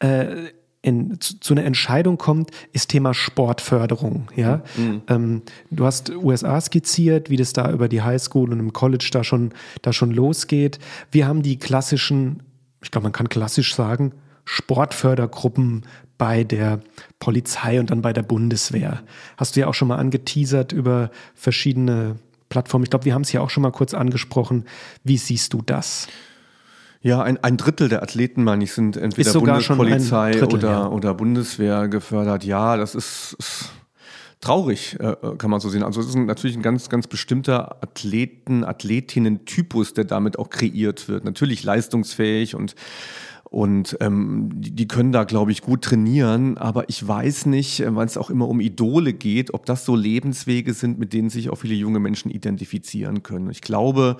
[0.00, 0.48] äh,
[0.82, 4.28] in, zu, zu, einer Entscheidung kommt, ist Thema Sportförderung.
[4.34, 4.62] Ja?
[4.76, 5.02] Mhm.
[5.08, 9.22] Ähm, du hast USA skizziert, wie das da über die Highschool und im College da
[9.22, 9.52] schon,
[9.82, 10.80] da schon losgeht.
[11.12, 12.42] Wir haben die klassischen,
[12.82, 14.12] ich glaube, man kann klassisch sagen,
[14.44, 15.84] Sportfördergruppen
[16.16, 16.80] bei der
[17.20, 19.02] Polizei und dann bei der Bundeswehr.
[19.36, 22.16] Hast du ja auch schon mal angeteasert über verschiedene
[22.48, 22.84] Plattformen.
[22.84, 24.64] Ich glaube, wir haben es ja auch schon mal kurz angesprochen.
[25.04, 26.08] Wie siehst du das?
[27.00, 30.88] Ja, ein, ein Drittel der Athleten, meine ich, sind entweder Bundespolizei Drittel, oder, ja.
[30.88, 32.44] oder Bundeswehr gefördert.
[32.44, 33.70] Ja, das ist, ist
[34.40, 35.82] traurig, äh, kann man so sehen.
[35.82, 41.24] Also es ist natürlich ein ganz, ganz bestimmter Athleten, Athletinnen-Typus, der damit auch kreiert wird.
[41.24, 42.74] Natürlich leistungsfähig und
[43.50, 46.58] und ähm, die, die können da, glaube ich, gut trainieren.
[46.58, 49.96] Aber ich weiß nicht, äh, weil es auch immer um Idole geht, ob das so
[49.96, 53.50] Lebenswege sind, mit denen sich auch viele junge Menschen identifizieren können.
[53.50, 54.16] Ich glaube,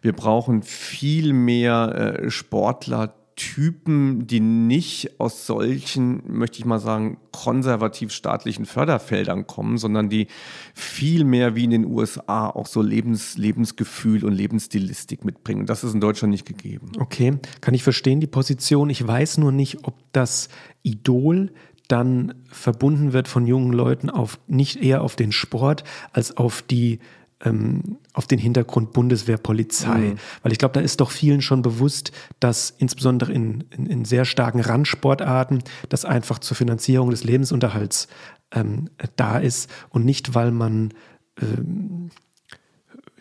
[0.00, 7.18] wir brauchen viel mehr äh, Sportler, Typen, die nicht aus solchen, möchte ich mal sagen,
[7.32, 10.26] konservativ-staatlichen Förderfeldern kommen, sondern die
[10.74, 15.66] viel mehr wie in den USA auch so Lebens, Lebensgefühl und Lebensstilistik mitbringen.
[15.66, 16.92] Das ist in Deutschland nicht gegeben.
[16.98, 18.90] Okay, kann ich verstehen die Position.
[18.90, 20.48] Ich weiß nur nicht, ob das
[20.82, 21.52] Idol
[21.88, 27.00] dann verbunden wird von jungen Leuten auf nicht eher auf den Sport als auf die
[27.44, 29.98] ähm, auf den Hintergrund Bundeswehr, Polizei.
[29.98, 30.16] Mhm.
[30.42, 34.24] Weil ich glaube, da ist doch vielen schon bewusst, dass insbesondere in, in, in, sehr
[34.24, 38.08] starken Randsportarten das einfach zur Finanzierung des Lebensunterhalts
[38.52, 40.92] ähm, da ist und nicht, weil man
[41.40, 42.10] ähm,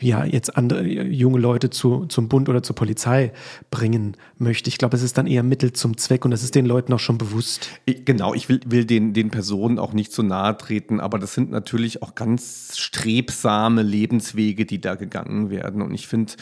[0.02, 3.32] ja, jetzt andere junge Leute zu, zum Bund oder zur Polizei
[3.70, 4.68] bringen möchte.
[4.70, 7.00] Ich glaube, es ist dann eher Mittel zum Zweck und das ist den Leuten auch
[7.00, 7.70] schon bewusst.
[7.86, 11.52] Genau, ich will, will den, den Personen auch nicht zu nahe treten, aber das sind
[11.52, 15.82] natürlich auch ganz strebsame Lebenswege, die da gegangen werden.
[15.82, 16.34] Und ich finde,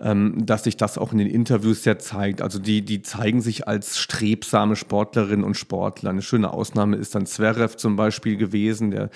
[0.00, 2.42] ähm, dass sich das auch in den Interviews sehr zeigt.
[2.42, 6.10] Also die, die zeigen sich als strebsame Sportlerinnen und Sportler.
[6.10, 9.10] Eine schöne Ausnahme ist dann Zverev zum Beispiel gewesen, der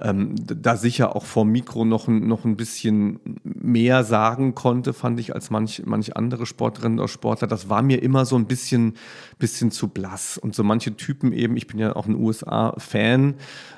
[0.00, 5.34] ähm, da sicher auch vor Mikro noch, noch ein bisschen mehr sagen konnte, fand ich,
[5.34, 7.46] als manch, manch andere Sportlerinnen oder Sportler.
[7.46, 8.94] Das war mir immer so ein bisschen,
[9.38, 10.38] bisschen zu blass.
[10.38, 13.34] Und so manche Typen eben, ich bin ja auch ein USA-Fan,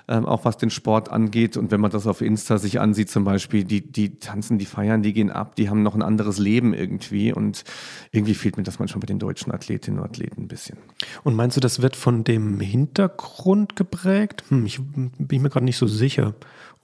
[0.08, 1.56] ähm, auch was den Sport angeht.
[1.56, 5.02] Und wenn man das auf Insta sich ansieht, zum Beispiel, die, die tanzen, die feiern,
[5.02, 7.32] die gehen ab, die haben noch ein anderes Leben irgendwie.
[7.32, 7.64] Und
[8.12, 10.78] irgendwie fehlt mir das manchmal bei den deutschen Athletinnen und Athleten ein bisschen.
[11.24, 14.44] Und meinst du, das wird von dem Hintergrund geprägt?
[14.48, 16.34] Hm, ich bin mir gerade nicht so sicher.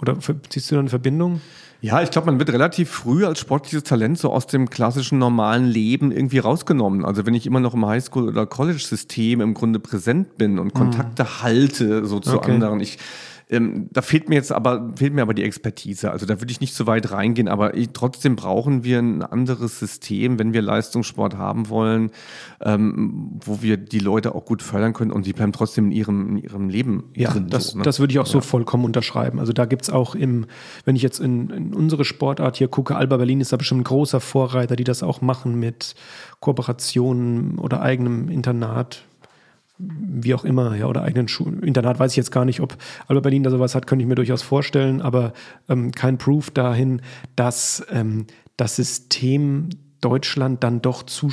[0.03, 0.16] Oder
[0.50, 1.40] siehst du da eine Verbindung?
[1.80, 5.66] Ja, ich glaube, man wird relativ früh als sportliches Talent so aus dem klassischen normalen
[5.66, 7.05] Leben irgendwie rausgenommen.
[7.05, 11.24] Also wenn ich immer noch im Highschool- oder College-System im Grunde präsent bin und Kontakte
[11.24, 11.42] mhm.
[11.42, 12.53] halte so zu okay.
[12.53, 12.80] anderen.
[12.80, 12.98] Ich
[13.53, 16.11] ähm, da fehlt mir jetzt aber, fehlt mir aber die Expertise.
[16.11, 19.78] Also da würde ich nicht so weit reingehen, aber ich, trotzdem brauchen wir ein anderes
[19.78, 22.11] System, wenn wir Leistungssport haben wollen,
[22.62, 26.28] ähm, wo wir die Leute auch gut fördern können und die bleiben trotzdem in ihrem,
[26.30, 27.48] in ihrem Leben ja, drin.
[27.50, 27.84] Das, so, ne?
[27.84, 28.32] das würde ich auch ja.
[28.32, 29.38] so vollkommen unterschreiben.
[29.38, 30.46] Also da gibt es auch im,
[30.86, 33.84] wenn ich jetzt in, in unsere Sportart hier gucke, Alba Berlin ist da bestimmt ein
[33.84, 35.94] großer Vorreiter, die das auch machen mit
[36.40, 39.05] Kooperationen oder eigenem Internat
[39.78, 42.76] wie auch immer, ja, oder eigenen Schu Internat, weiß ich jetzt gar nicht, ob
[43.08, 45.32] Alba Berlin da sowas hat, könnte ich mir durchaus vorstellen, aber
[45.68, 47.02] ähm, kein Proof dahin,
[47.36, 49.70] dass ähm, das System
[50.00, 51.30] Deutschland dann doch zu,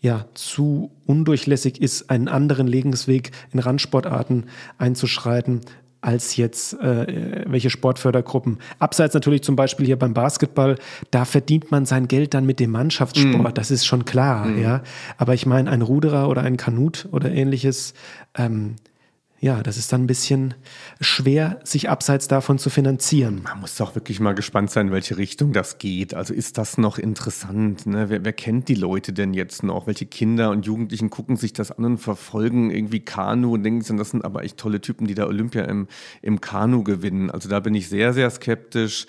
[0.00, 4.46] ja, zu undurchlässig ist, einen anderen Lebensweg in Randsportarten
[4.76, 5.60] einzuschreiten,
[6.00, 8.58] als jetzt äh, welche Sportfördergruppen.
[8.78, 10.76] Abseits natürlich zum Beispiel hier beim Basketball,
[11.10, 13.54] da verdient man sein Geld dann mit dem Mannschaftssport, mm.
[13.54, 14.62] das ist schon klar, mm.
[14.62, 14.82] ja.
[15.16, 17.94] Aber ich meine, ein Ruderer oder ein Kanut oder ähnliches,
[18.36, 18.76] ähm,
[19.40, 20.54] ja, das ist dann ein bisschen
[21.00, 23.42] schwer, sich abseits davon zu finanzieren.
[23.44, 26.12] Man muss doch wirklich mal gespannt sein, in welche Richtung das geht.
[26.12, 27.86] Also ist das noch interessant?
[27.86, 28.10] Ne?
[28.10, 29.86] Wer, wer, kennt die Leute denn jetzt noch?
[29.86, 34.10] Welche Kinder und Jugendlichen gucken sich das an und verfolgen irgendwie Kanu und denken, das
[34.10, 35.86] sind aber echt tolle Typen, die da Olympia im,
[36.20, 37.30] im Kanu gewinnen.
[37.30, 39.06] Also da bin ich sehr, sehr skeptisch.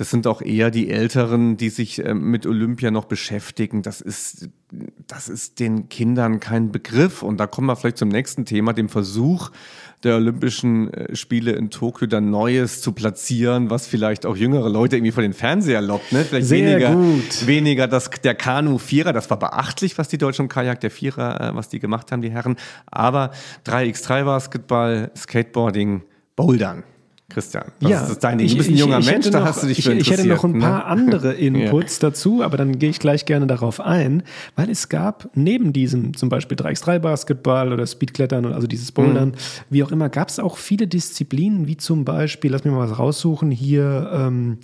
[0.00, 3.82] Das sind auch eher die Älteren, die sich äh, mit Olympia noch beschäftigen.
[3.82, 4.48] Das ist
[5.06, 7.22] das ist den Kindern kein Begriff.
[7.22, 9.50] Und da kommen wir vielleicht zum nächsten Thema, dem Versuch
[10.02, 14.96] der Olympischen äh, Spiele in Tokio dann Neues zu platzieren, was vielleicht auch jüngere Leute
[14.96, 16.12] irgendwie vor den Fernseher lockt.
[16.12, 16.24] Ne?
[16.24, 17.46] Vielleicht Sehr weniger, gut.
[17.46, 21.68] weniger das, der Kanu-Vierer, das war beachtlich, was die Deutschen Kajak, der Vierer, äh, was
[21.68, 22.56] die gemacht haben, die Herren.
[22.86, 23.32] Aber
[23.66, 26.04] 3x3 Basketball, Skateboarding,
[26.36, 26.84] Bouldern.
[27.30, 29.66] Christian, was ja, ist deine, du bist ein junger ich, ich Mensch, da hast du
[29.66, 30.58] dich für ich, ich hätte noch ein ne?
[30.58, 32.10] paar andere Inputs ja.
[32.10, 34.22] dazu, aber dann gehe ich gleich gerne darauf ein,
[34.56, 39.34] weil es gab neben diesem zum Beispiel 3x3 Basketball oder Speedklettern, also dieses Bouldern, mhm.
[39.70, 42.98] wie auch immer, gab es auch viele Disziplinen, wie zum Beispiel, lass mich mal was
[42.98, 44.58] raussuchen, hier ähm,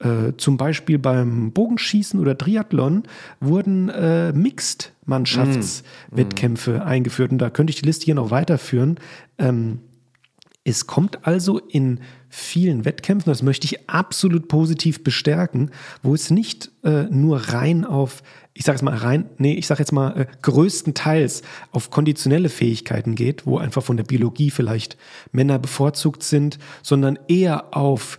[0.00, 3.04] äh, zum Beispiel beim Bogenschießen oder Triathlon
[3.40, 6.82] wurden äh, Mixed Mannschaftswettkämpfe mhm.
[6.82, 7.32] eingeführt.
[7.32, 8.98] Und da könnte ich die Liste hier noch weiterführen.
[9.38, 9.78] Ähm,
[10.64, 12.00] es kommt also in
[12.30, 15.70] vielen Wettkämpfen, das möchte ich absolut positiv bestärken,
[16.02, 18.22] wo es nicht äh, nur rein auf,
[18.54, 23.14] ich sage es mal rein, nee, ich sage jetzt mal äh, größtenteils auf konditionelle Fähigkeiten
[23.14, 24.96] geht, wo einfach von der Biologie vielleicht
[25.32, 28.18] Männer bevorzugt sind, sondern eher auf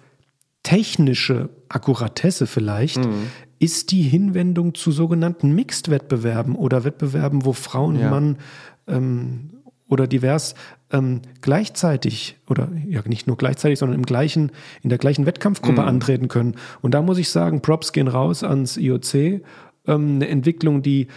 [0.61, 3.27] technische Akkuratesse vielleicht, mhm.
[3.57, 8.05] ist die Hinwendung zu sogenannten Mixed-Wettbewerben oder Wettbewerben, wo Frauen ja.
[8.05, 8.37] und Mann
[8.87, 9.49] ähm,
[9.87, 10.55] oder divers
[10.91, 15.87] ähm, gleichzeitig oder ja nicht nur gleichzeitig, sondern im gleichen, in der gleichen Wettkampfgruppe mhm.
[15.87, 16.55] antreten können.
[16.81, 19.13] Und da muss ich sagen, Props gehen raus ans IOC.
[19.13, 19.41] Ähm,
[19.87, 21.07] eine Entwicklung, die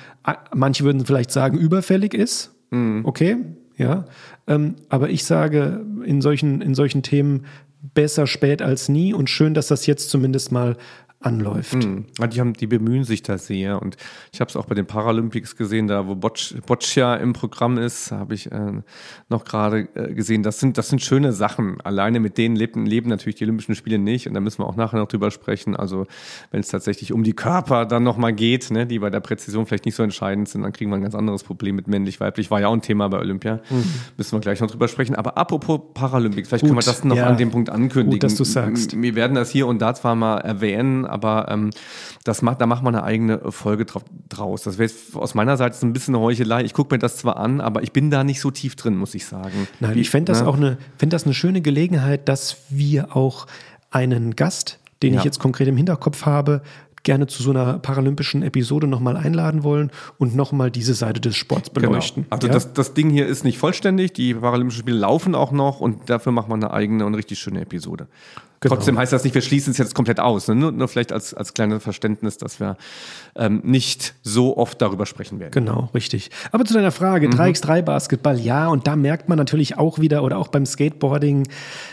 [0.54, 2.54] manche würden vielleicht sagen, überfällig ist.
[2.70, 3.02] Mhm.
[3.04, 3.36] Okay,
[3.76, 4.04] ja.
[4.46, 7.46] Ähm, aber ich sage in solchen, in solchen Themen
[7.94, 10.76] besser spät als nie und schön, dass das jetzt zumindest mal
[11.20, 11.74] anläuft.
[11.74, 12.06] Mhm.
[12.30, 13.82] Die, haben, die bemühen sich da sehr.
[13.82, 13.96] Und
[14.32, 18.34] ich habe es auch bei den Paralympics gesehen, da wo Boccia im Programm ist, habe
[18.34, 18.82] ich äh,
[19.28, 20.44] noch gerade äh, gesehen.
[20.44, 21.80] Das sind, das sind schöne Sachen.
[21.80, 24.28] Alleine mit denen leben, leben natürlich die Olympischen Spiele nicht.
[24.28, 25.74] Und da müssen wir auch nachher noch drüber sprechen.
[25.74, 26.06] Also
[26.52, 29.86] wenn es tatsächlich um die Körper dann nochmal geht, ne, die bei der Präzision vielleicht
[29.86, 32.50] nicht so entscheidend sind, dann kriegen wir ein ganz anderes Problem mit männlich-weiblich.
[32.52, 33.60] War ja auch ein Thema bei Olympia.
[33.70, 33.84] Mhm.
[34.16, 35.16] Müssen wir gleich noch drüber sprechen.
[35.16, 37.26] Aber apropos Paralympics, vielleicht Gut, können wir das noch ja.
[37.26, 38.20] an dem Punkt ankündigen.
[38.20, 39.00] Gut, dass du sagst.
[39.02, 41.70] Wir werden das hier und da zwar mal erwähnen, aber ähm,
[42.24, 43.86] das macht, da macht man eine eigene Folge
[44.28, 44.62] draus.
[44.62, 46.62] Das wäre aus meiner Seite so ein bisschen eine Heuchelei.
[46.64, 49.14] Ich gucke mir das zwar an, aber ich bin da nicht so tief drin, muss
[49.14, 49.68] ich sagen.
[49.80, 50.48] Nein, Wie, ich fände das ne?
[50.48, 53.46] auch eine, fänd das eine schöne Gelegenheit, dass wir auch
[53.90, 55.20] einen Gast, den ja.
[55.20, 56.62] ich jetzt konkret im Hinterkopf habe,
[57.08, 61.70] gerne zu so einer paralympischen Episode nochmal einladen wollen und nochmal diese Seite des Sports
[61.72, 61.88] genau.
[61.88, 62.24] beleuchten.
[62.24, 62.34] Genau.
[62.34, 62.52] Also ja?
[62.52, 66.32] das, das Ding hier ist nicht vollständig, die Paralympischen Spiele laufen auch noch und dafür
[66.32, 68.08] machen wir eine eigene und richtig schöne Episode.
[68.60, 68.74] Genau.
[68.74, 70.48] Trotzdem heißt das nicht, wir schließen es jetzt komplett aus.
[70.48, 70.56] Ne?
[70.56, 72.76] Nur, nur, vielleicht als, als kleines Verständnis, dass wir
[73.36, 75.52] ähm, nicht so oft darüber sprechen werden.
[75.52, 76.30] Genau, richtig.
[76.50, 77.34] Aber zu deiner Frage, mhm.
[77.34, 81.46] 3x3 Basketball, ja, und da merkt man natürlich auch wieder, oder auch beim Skateboarding,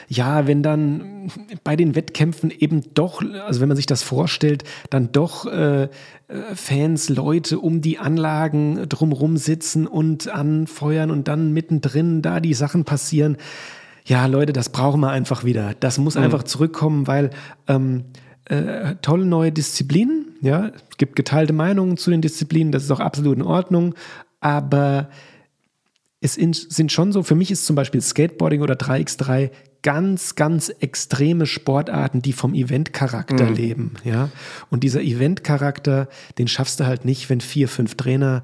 [0.07, 1.31] ja, wenn dann
[1.63, 5.89] bei den Wettkämpfen eben doch, also wenn man sich das vorstellt, dann doch äh, äh
[6.55, 12.85] Fans, Leute um die Anlagen drumrum sitzen und anfeuern und dann mittendrin da die Sachen
[12.85, 13.37] passieren
[14.05, 15.73] ja, Leute, das brauchen wir einfach wieder.
[15.79, 16.23] Das muss mhm.
[16.23, 17.31] einfach zurückkommen, weil
[17.67, 18.05] ähm,
[18.45, 22.99] äh, tolle neue Disziplinen, ja, es gibt geteilte Meinungen zu den Disziplinen, das ist auch
[22.99, 23.95] absolut in Ordnung,
[24.39, 25.09] aber
[26.21, 29.49] es in, sind schon so, für mich ist zum Beispiel Skateboarding oder 3x3
[29.85, 33.55] ganz, ganz extreme Sportarten, die vom Event-Charakter mhm.
[33.55, 34.31] leben, ja.
[34.71, 36.09] Und dieser Event-Charakter,
[36.39, 38.41] den schaffst du halt nicht, wenn vier, fünf Trainer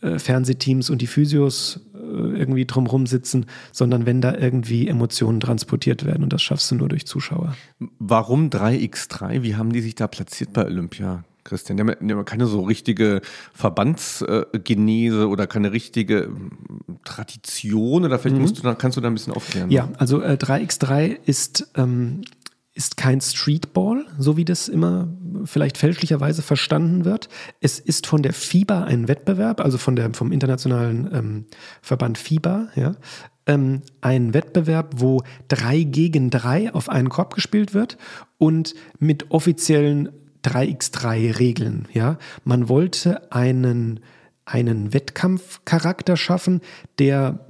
[0.00, 6.04] äh, Fernsehteams und die Physios äh, irgendwie drumherum sitzen, sondern wenn da irgendwie Emotionen transportiert
[6.04, 7.54] werden und das schaffst du nur durch Zuschauer.
[8.00, 9.42] Warum 3x3?
[9.42, 11.22] Wie haben die sich da platziert bei Olympia?
[11.50, 13.20] Christian, die haben, die haben keine so richtige
[13.52, 16.50] Verbandsgenese oder keine richtige ähm,
[17.04, 18.42] Tradition oder vielleicht mhm.
[18.42, 19.70] musst du, kannst du da ein bisschen aufklären.
[19.70, 22.22] Ja, also äh, 3x3 ist ähm,
[22.72, 25.08] ist kein Streetball, so wie das immer
[25.44, 27.28] vielleicht fälschlicherweise verstanden wird.
[27.60, 31.44] Es ist von der FIBA ein Wettbewerb, also von der, vom internationalen ähm,
[31.82, 32.94] Verband FIBA, ja,
[33.46, 37.98] ähm, ein Wettbewerb, wo drei gegen drei auf einen Korb gespielt wird
[38.38, 40.10] und mit offiziellen
[40.44, 41.88] 3x3-Regeln.
[41.92, 42.18] Ja.
[42.44, 44.00] Man wollte einen
[44.46, 46.60] einen Wettkampfcharakter schaffen,
[46.98, 47.46] der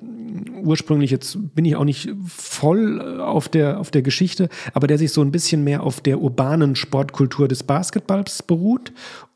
[0.63, 4.99] ursprünglich, jetzt bin ich auch nicht voll äh, auf der, auf der Geschichte, aber der
[4.99, 8.93] sich so ein bisschen mehr auf der urbanen Sportkultur des Basketballs beruht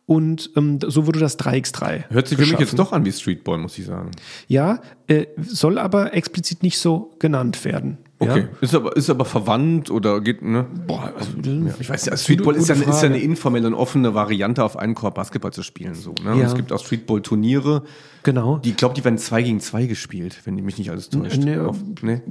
[0.07, 2.11] und ähm, so wurde das 3x3.
[2.11, 4.11] Hört sich für mich jetzt doch an wie Streetball, muss ich sagen.
[4.48, 7.98] Ja, äh, soll aber explizit nicht so genannt werden.
[8.31, 8.59] Okay, ja?
[8.61, 10.66] ist, aber, ist aber verwandt oder geht, ne?
[10.87, 11.75] Boah, also, ja.
[11.79, 14.95] ich weiß ja, Streetball ist ja, ist ja, eine informelle und offene Variante, auf einen
[14.95, 15.95] Korb Basketball zu spielen.
[15.95, 16.39] So, ne?
[16.41, 16.47] Ja.
[16.47, 17.83] es gibt auch Streetball-Turniere.
[18.22, 18.59] Genau.
[18.59, 21.39] Die, ich glaube, die werden zwei gegen zwei gespielt, wenn die mich nicht alles täuscht.
[21.39, 22.22] Nee, auf, nee?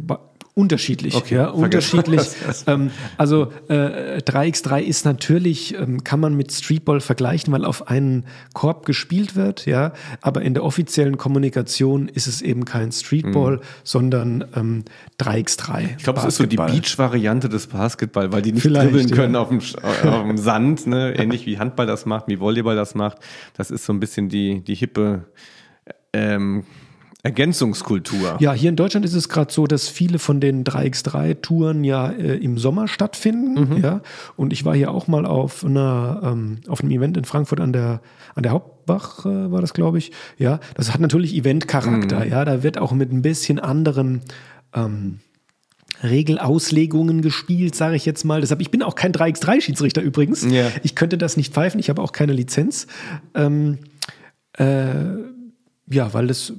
[0.55, 2.21] Unterschiedlich, okay, ja, unterschiedlich.
[2.67, 8.25] ähm, also äh, 3x3 ist natürlich, ähm, kann man mit Streetball vergleichen, weil auf einen
[8.53, 13.61] Korb gespielt wird, ja, aber in der offiziellen Kommunikation ist es eben kein Streetball, mhm.
[13.83, 14.83] sondern ähm,
[15.19, 15.95] 3x3.
[15.97, 19.15] Ich glaube, es ist so die Beach-Variante des Basketball, weil die nicht Vielleicht, dribbeln ja.
[19.15, 21.15] können auf dem, auf dem Sand, ne?
[21.17, 23.17] ähnlich wie Handball das macht, wie Volleyball das macht.
[23.57, 25.25] Das ist so ein bisschen die, die hippe
[26.13, 26.63] ähm,
[27.23, 28.35] Ergänzungskultur.
[28.41, 32.35] Ja, hier in Deutschland ist es gerade so, dass viele von den 3x3-Touren ja äh,
[32.35, 33.75] im Sommer stattfinden.
[33.75, 33.81] Mhm.
[33.81, 34.01] Ja,
[34.35, 37.71] und ich war hier auch mal auf, einer, ähm, auf einem Event in Frankfurt an
[37.71, 38.01] der,
[38.35, 40.11] an der Hauptbach, äh, war das, glaube ich.
[40.37, 42.25] Ja, das hat natürlich Eventcharakter.
[42.25, 42.29] Mhm.
[42.29, 44.21] Ja, da wird auch mit ein bisschen anderen
[44.73, 45.19] ähm,
[46.03, 48.41] Regelauslegungen gespielt, sage ich jetzt mal.
[48.41, 50.43] Deshalb, ich bin auch kein 3x3-Schiedsrichter übrigens.
[50.43, 50.71] Yeah.
[50.83, 52.87] Ich könnte das nicht pfeifen, ich habe auch keine Lizenz.
[53.33, 53.77] Ähm,
[54.57, 54.95] äh,
[55.89, 56.53] ja, weil das,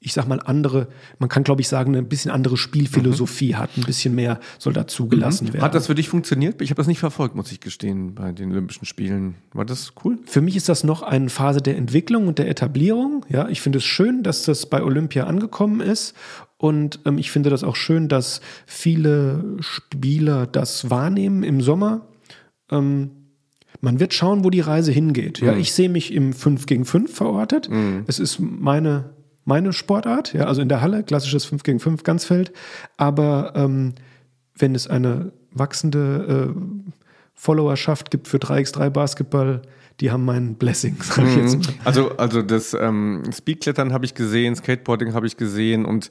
[0.00, 3.84] ich sag mal, andere, man kann glaube ich sagen, eine bisschen andere Spielphilosophie hat, ein
[3.84, 5.62] bisschen mehr soll da zugelassen werden.
[5.62, 6.60] Hat das für dich funktioniert?
[6.62, 9.34] Ich habe das nicht verfolgt, muss ich gestehen, bei den Olympischen Spielen.
[9.52, 10.18] War das cool?
[10.26, 13.24] Für mich ist das noch eine Phase der Entwicklung und der Etablierung.
[13.28, 16.14] Ja, ich finde es schön, dass das bei Olympia angekommen ist.
[16.58, 22.08] Und ähm, ich finde das auch schön, dass viele Spieler das wahrnehmen im Sommer.
[22.70, 23.10] Ähm,
[23.80, 25.40] man wird schauen, wo die Reise hingeht.
[25.40, 27.68] Ja, ich sehe mich im 5 gegen 5 verortet.
[28.06, 29.10] Es ist meine,
[29.44, 32.52] meine Sportart, ja, also in der Halle, klassisches 5 gegen 5 Ganzfeld.
[32.96, 33.94] Aber ähm,
[34.56, 36.60] wenn es eine wachsende äh,
[37.34, 39.62] Followerschaft gibt für 3x3 Basketball,
[40.00, 41.74] die haben mein Blessing, sag ich jetzt mal.
[41.84, 46.08] Also, also das ähm, Speedklettern habe ich gesehen, Skateboarding habe ich gesehen und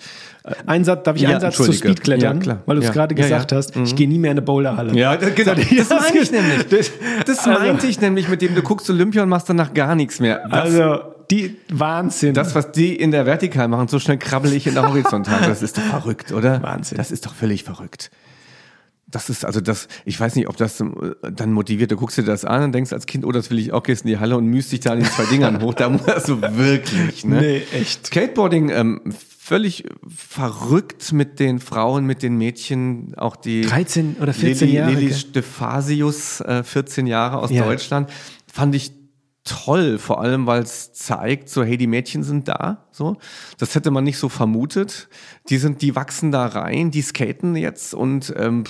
[0.66, 1.72] Ein Satz, darf ich Ja, einen Satz zu.
[1.72, 2.36] Speedklettern?
[2.38, 2.64] Ja, klar.
[2.66, 2.94] Weil du es Ja.
[2.94, 3.28] gerade Ja, ja.
[3.28, 4.94] gesagt hast, ich gehe nie mehr in eine Bowlerhalle.
[4.94, 5.54] Ja, das, genau.
[5.56, 6.66] Das meinte ich nämlich.
[6.70, 6.92] Das,
[7.26, 10.42] Das meinte ich nämlich, mit dem du guckst Olympia und machst danach gar nichts mehr.
[10.50, 11.00] Das, also,
[11.32, 12.34] die Wahnsinn.
[12.34, 15.42] das, was die in der Vertikal machen, so schnell krabbel ich in der Horizontal.
[15.48, 16.62] Das ist doch verrückt, oder?
[16.62, 16.98] Wahnsinn.
[16.98, 18.12] Das ist doch völlig verrückt.
[19.10, 20.86] Das ist also das, ich weiß nicht, ob das äh,
[21.32, 21.92] dann motiviert.
[21.92, 24.04] Du guckst dir das an und denkst als Kind, oh, das will ich auch, gehst
[24.04, 25.74] in die Halle und mühst dich da an den zwei Dingern hoch.
[25.74, 27.40] Da musst du wirklich, ne?
[27.40, 28.08] Nee, echt.
[28.08, 29.02] Skateboarding, ähm,
[29.40, 34.92] völlig verrückt mit den Frauen, mit den Mädchen, auch die 13 oder 14 Lili, Jahre,
[34.92, 35.16] Lili gell?
[35.16, 37.64] Stephasius, äh, 14 Jahre aus Ja.
[37.64, 38.10] Deutschland,
[38.52, 38.92] fand ich
[39.46, 43.16] toll, vor allem weil es zeigt, so hey, die Mädchen sind da, so.
[43.58, 45.08] Das hätte man nicht so vermutet.
[45.50, 48.66] Die sind, die wachsen da rein, die skaten jetzt und ähm,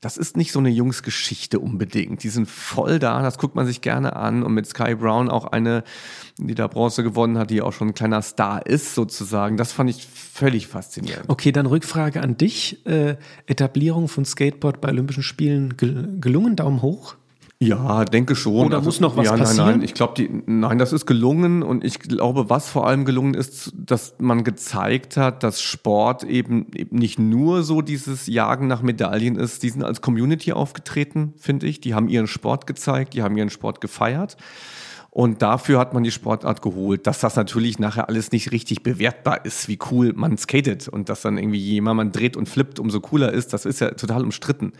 [0.00, 2.22] das ist nicht so eine Jungsgeschichte unbedingt.
[2.22, 4.44] Die sind voll da, das guckt man sich gerne an.
[4.44, 5.82] Und mit Sky Brown auch eine,
[6.36, 9.56] die da Bronze gewonnen hat, die auch schon ein kleiner Star ist, sozusagen.
[9.56, 11.28] Das fand ich völlig faszinierend.
[11.28, 12.86] Okay, dann Rückfrage an dich.
[12.86, 16.54] Äh, Etablierung von Skateboard bei Olympischen Spielen gel gelungen?
[16.54, 17.16] Daumen hoch?
[17.60, 18.66] Ja, denke schon.
[18.66, 19.66] Oder muss noch was ja, passieren?
[19.66, 23.04] Nein, nein, ich glaube, die, nein, das ist gelungen und ich glaube, was vor allem
[23.04, 28.68] gelungen ist, dass man gezeigt hat, dass Sport eben, eben nicht nur so dieses Jagen
[28.68, 29.64] nach Medaillen ist.
[29.64, 31.80] Die sind als Community aufgetreten, finde ich.
[31.80, 34.36] Die haben ihren Sport gezeigt, die haben ihren Sport gefeiert.
[35.18, 39.44] Und dafür hat man die Sportart geholt, dass das natürlich nachher alles nicht richtig bewertbar
[39.44, 43.00] ist, wie cool man skatet und dass dann irgendwie jemand man dreht und flippt, umso
[43.00, 44.74] cooler ist, das ist ja total umstritten.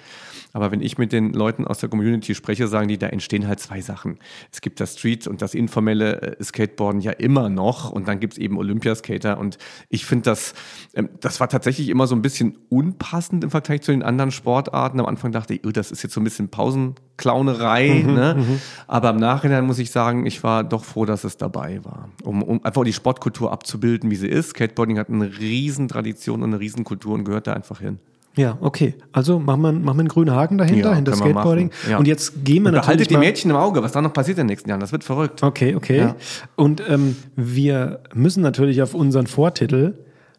[0.53, 3.61] Aber wenn ich mit den Leuten aus der Community spreche, sagen die, da entstehen halt
[3.61, 4.19] zwei Sachen.
[4.53, 8.35] Es gibt das Street und das informelle äh, Skateboarden ja immer noch und dann gibt
[8.35, 9.59] es eben Olympiaskater und
[9.89, 10.55] ich finde das,
[10.95, 15.01] ähm, das war tatsächlich immer so ein bisschen unpassend im Vergleich zu den anderen Sportarten.
[15.01, 18.61] Am Anfang dachte ich, oh, das ist jetzt so ein bisschen Pausenklaunerei, ne?
[18.87, 22.43] aber im Nachhinein muss ich sagen, ich war doch froh, dass es dabei war, um,
[22.43, 24.51] um einfach die Sportkultur abzubilden, wie sie ist.
[24.51, 27.99] Skateboarding hat eine riesen Tradition und eine riesen Kultur und gehört da einfach hin.
[28.37, 28.95] Ja, okay.
[29.11, 31.73] Also machen wir, machen wir einen grünen Haken dahinter, Ja, hinter Skateboarding.
[31.91, 31.99] Ja.
[31.99, 34.39] Und jetzt gehen wir Und natürlich behaltet die Mädchen im Auge, was da noch passiert
[34.39, 34.81] in den nächsten Jahren.
[34.81, 35.43] Das wird verrückt.
[35.43, 35.99] Okay, okay.
[35.99, 36.17] Ja.
[36.55, 39.95] Und ähm, wir müssen natürlich auf unseren Vortitel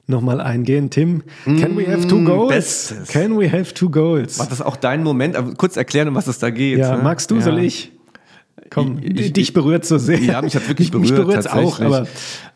[0.08, 0.90] nochmal eingehen.
[0.90, 2.50] Tim, can we have two goals?
[2.50, 3.08] Mm, Bestes.
[3.10, 4.40] Can we have two goals?
[4.40, 5.36] War das auch dein Moment?
[5.36, 6.80] Aber kurz erklären, um was es da geht.
[6.80, 7.04] Ja, ne?
[7.04, 7.92] magst du, soll ich?
[8.70, 10.20] Komm, Ich- ich- dich berührt so sehr.
[10.20, 11.12] Ja, mich hat wirklich mich, berührt.
[11.12, 11.86] Mich berührt auch, tatsächlich.
[11.88, 12.08] aber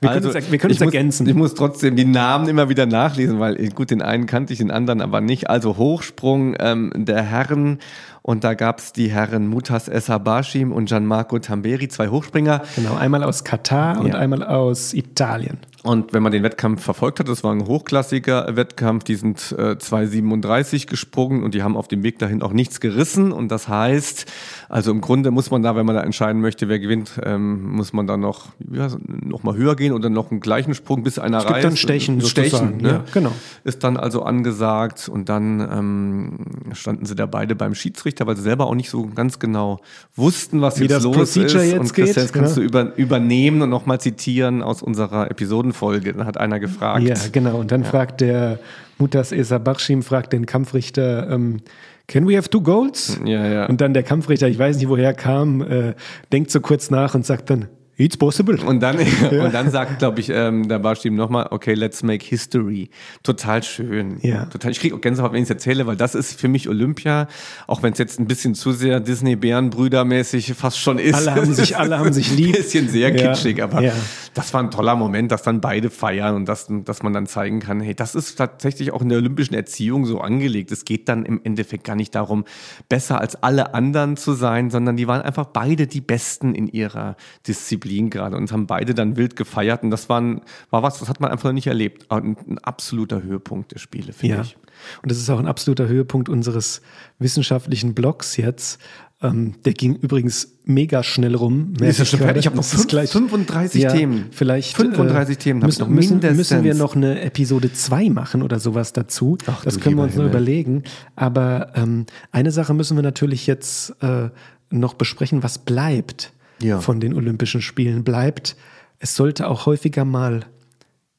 [0.02, 1.28] wir können Also, uns, wir können ich muss, ergänzen.
[1.28, 4.60] Ich muss trotzdem die Namen immer wieder nachlesen, weil äh, gut, den einen kannte ich,
[4.60, 5.50] den anderen aber nicht.
[5.50, 7.80] Also Hochsprung ähm, der Herren
[8.22, 12.62] und da gab's die Herren Mutas Essabashim und Gianmarco Tamberi, zwei Hochspringer.
[12.76, 14.16] genau, einmal aus Katar und Ja.
[14.16, 15.58] einmal aus Italien.
[15.84, 19.74] Und wenn man den Wettkampf verfolgt hat, das war ein hochklassiger Wettkampf, die sind äh,
[19.74, 23.34] 2,37 gesprungen und die haben auf dem Weg dahin auch nichts gerissen.
[23.34, 24.26] Und das heißt,
[24.70, 27.92] also im Grunde muss man da, wenn man da entscheiden möchte, wer gewinnt, ähm, muss
[27.92, 31.40] man da noch, ja, noch mal höher gehen oder noch einen gleichen Sprung, bis einer
[31.40, 31.66] Es reißt.
[31.66, 32.90] dann Stechen Stechen, ne?
[32.90, 33.34] ja, genau.
[33.66, 36.38] Ist dann also angesagt und dann ähm,
[36.72, 39.82] standen sie da beide beim Schiedsrichter, weil sie selber auch nicht so ganz genau
[40.16, 41.72] wussten, was Wie jetzt das los Procedure ist.
[41.72, 42.62] jetzt und Christian, geht, das kannst ja.
[42.62, 45.73] du über, übernehmen und nochmal zitieren aus unserer Episodenfolge.
[45.74, 47.04] Da hat einer gefragt.
[47.04, 47.58] Ja, genau.
[47.58, 48.60] Und dann fragt der
[48.98, 51.62] Mutas Esa Bakshim, fragt den Kampfrichter, ähm,
[52.08, 53.20] can we have two goals?
[53.26, 53.66] Ja, ja.
[53.66, 55.94] Und dann der Kampfrichter, ich weiß nicht, woher er kam, äh,
[56.32, 57.68] denkt so kurz nach und sagt dann,
[57.98, 58.60] it's possible.
[58.66, 58.98] Und dann,
[59.32, 62.90] und dann sagt, glaube ich, ähm, der Barsteam nochmal, okay, let's make history.
[63.24, 64.18] Total schön.
[64.22, 64.46] Ja.
[64.46, 67.28] Total, ich kriege auch Gänsehaut, wenn ich es erzähle, weil das ist für mich Olympia,
[67.68, 71.16] auch wenn es jetzt ein bisschen zu sehr Disney-Bärenbrüder-mäßig fast schon ist.
[71.16, 72.56] Alle haben sich- alle haben sich lieb.
[72.56, 73.32] Ein bisschen sehr Ja.
[73.34, 73.94] kitschig, aber Ja.
[74.34, 77.60] das war ein toller Moment, dass dann beide feiern und dass, dass man dann zeigen
[77.60, 80.72] kann, hey, das ist tatsächlich auch in der olympischen Erziehung so angelegt.
[80.72, 82.46] Es geht dann im Endeffekt gar nicht darum,
[82.90, 87.16] besser als alle anderen zu sein, sondern die waren einfach beide die Besten in ihrer
[87.48, 91.20] Disziplin gerade und haben beide dann wild gefeiert und das waren, war was, das hat
[91.20, 92.12] man einfach noch nicht erlebt.
[92.12, 94.42] Ein, ein absoluter Höhepunkt der Spiele, finde Ja.
[94.42, 94.58] ich.
[95.02, 96.82] Und das ist auch ein absoluter Höhepunkt unseres
[97.20, 98.80] wissenschaftlichen Blogs jetzt.
[99.22, 101.74] Ähm, der ging übrigens mega schnell rum.
[101.80, 102.42] Ist das schon fertig?
[102.42, 104.26] Ich habe noch fünf, gleich, 35 ja, Themen.
[104.32, 106.38] Vielleicht 35 äh, Themen müssen, noch müssen, mindestens.
[106.38, 109.38] müssen wir noch eine Episode 2 machen oder sowas dazu.
[109.46, 110.84] Ach, das können wir uns noch überlegen.
[111.16, 114.30] Aber ähm, eine Sache müssen wir natürlich jetzt äh,
[114.70, 116.34] noch besprechen, was bleibt
[116.64, 116.80] Ja.
[116.82, 118.04] von den Olympischen Spielen.
[118.04, 118.56] Bleibt,
[119.00, 120.46] es sollte auch häufiger mal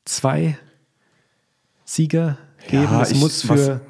[0.05, 0.59] zwei
[1.85, 2.39] Sieger
[2.69, 2.85] geben.
[2.85, 3.81] Ja, es muss für was-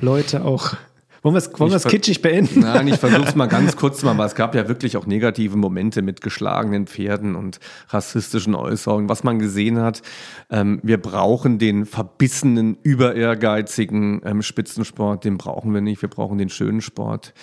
[0.00, 0.74] Leute auch.
[1.22, 2.60] Wollen wir es wollen wir's kitschig beenden?
[2.60, 5.56] Nein, ich versuche es mal ganz kurz mal, aber es gab ja wirklich auch negative
[5.56, 7.60] Momente mit geschlagenen Pferden und
[7.90, 10.02] rassistischen Äußerungen, was man gesehen hat.
[10.50, 16.02] Ähm, wir brauchen den verbissenen, über ehrgeizigen ähm, Spitzensport, den brauchen wir nicht.
[16.02, 17.34] Wir brauchen den schönen Sport,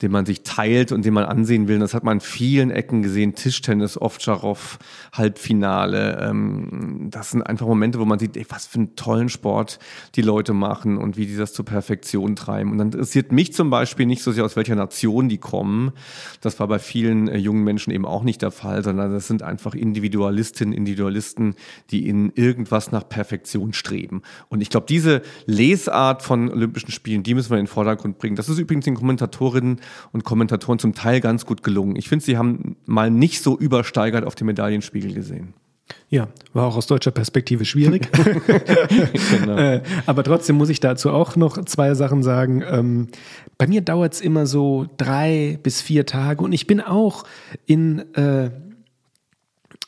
[0.00, 1.80] den man sich teilt und den man ansehen will.
[1.80, 3.34] Das hat man in vielen Ecken gesehen.
[3.34, 4.78] Tischtennis, Ovtcharov,
[5.12, 6.20] Halbfinale.
[6.22, 9.80] Ähm, das sind einfach Momente, wo man sieht, ey, was für einen tollen Sport
[10.14, 12.70] die Leute machen und wie die das zur Perfektion treiben.
[12.70, 15.92] Und dann interessiert mich zum Beispiel nicht so sehr, aus welcher Nation die kommen.
[16.40, 19.42] Das war bei vielen äh, jungen Menschen eben auch nicht der Fall, sondern das sind
[19.42, 21.54] einfach Individualistinnen, Individualisten,
[21.90, 24.22] die in irgendwas nach Perfektion streben.
[24.48, 28.36] Und ich glaube, diese Lesart von Olympischen Spielen, die müssen wir in den Vordergrund bringen.
[28.36, 29.80] Das ist übrigens den Kommentatorinnen
[30.12, 31.96] und Kommentatoren zum Teil ganz gut gelungen.
[31.96, 35.54] Ich finde, sie haben mal nicht so übersteigert auf dem Medaillenspiegel gesehen.
[36.08, 38.08] Ja, war auch aus deutscher Perspektive schwierig.
[39.30, 39.56] Genau.
[39.56, 42.62] äh, aber trotzdem muss ich dazu auch noch zwei Sachen sagen.
[42.66, 43.08] Ähm,
[43.58, 47.24] bei mir dauert es immer so drei bis vier Tage und ich bin auch
[47.66, 48.50] in, äh,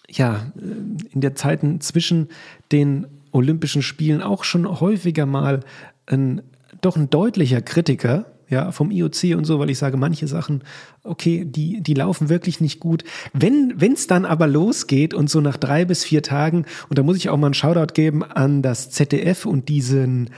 [0.08, 2.28] ja, äh, in der Zeiten zwischen
[2.72, 5.60] den Olympischen Spielen auch schon häufiger mal
[6.06, 6.42] ein,
[6.80, 10.62] doch ein deutlicher Kritiker ja, vom IOC und so, weil ich sage, manche Sachen,
[11.02, 13.02] okay, die, die laufen wirklich nicht gut.
[13.32, 17.16] Wenn es dann aber losgeht und so nach drei bis vier Tagen, und da muss
[17.16, 20.30] ich auch mal einen Shoutout geben an das ZDF und diesen,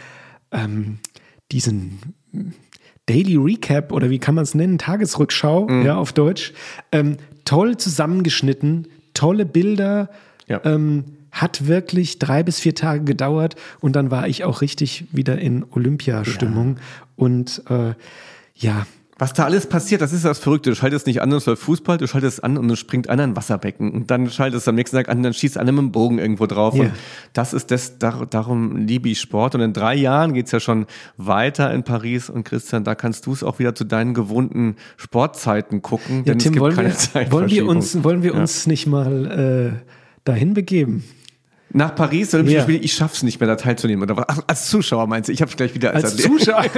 [0.52, 0.98] ähm,
[1.52, 1.98] diesen
[3.06, 6.52] Daily Recap oder wie kann man es nennen, Tagesrückschau, ja, auf Deutsch,
[6.92, 10.10] ähm, toll zusammengeschnitten, tolle Bilder,
[10.46, 10.60] Ja.
[10.64, 15.38] ähm, hat wirklich drei bis vier Tage gedauert und dann war ich auch richtig wieder
[15.38, 16.78] in Olympiastimmung
[17.18, 17.92] und äh,
[18.54, 18.86] ja,
[19.20, 20.70] Was da alles passiert, das ist das Verrückte.
[20.70, 23.30] Du schaltest nicht an, es läuft Fußball, du schaltest an und es springt einer in
[23.30, 23.90] ein Wasserbecken.
[23.90, 26.46] Und dann schaltest du am nächsten Tag an, dann schießt einer mit dem Bogen irgendwo
[26.46, 26.76] drauf.
[26.76, 26.82] Ja.
[26.84, 26.92] Und
[27.32, 29.56] das ist das, dar, darum liebe ich Sport.
[29.56, 32.30] Und in drei Jahren geht's ja schon weiter in Paris.
[32.30, 36.18] Und Christian, da kannst du es auch wieder zu deinen gewohnten Sportzeiten gucken.
[36.18, 38.40] ja denn es Tim, gibt wollen keine wir, wollen wir uns, wollen wir Ja.
[38.40, 39.90] uns nicht mal äh,
[40.22, 41.02] dahin begeben?
[41.70, 42.62] Nach Paris, Olympische Ja.
[42.62, 44.02] Spiele, ich schaff's nicht mehr, da teilzunehmen.
[44.02, 44.42] Oder was?
[44.46, 45.32] Als Zuschauer meinst du?
[45.32, 46.16] Ich hab's gleich wieder als, Als.
[46.16, 46.64] Zuschauer.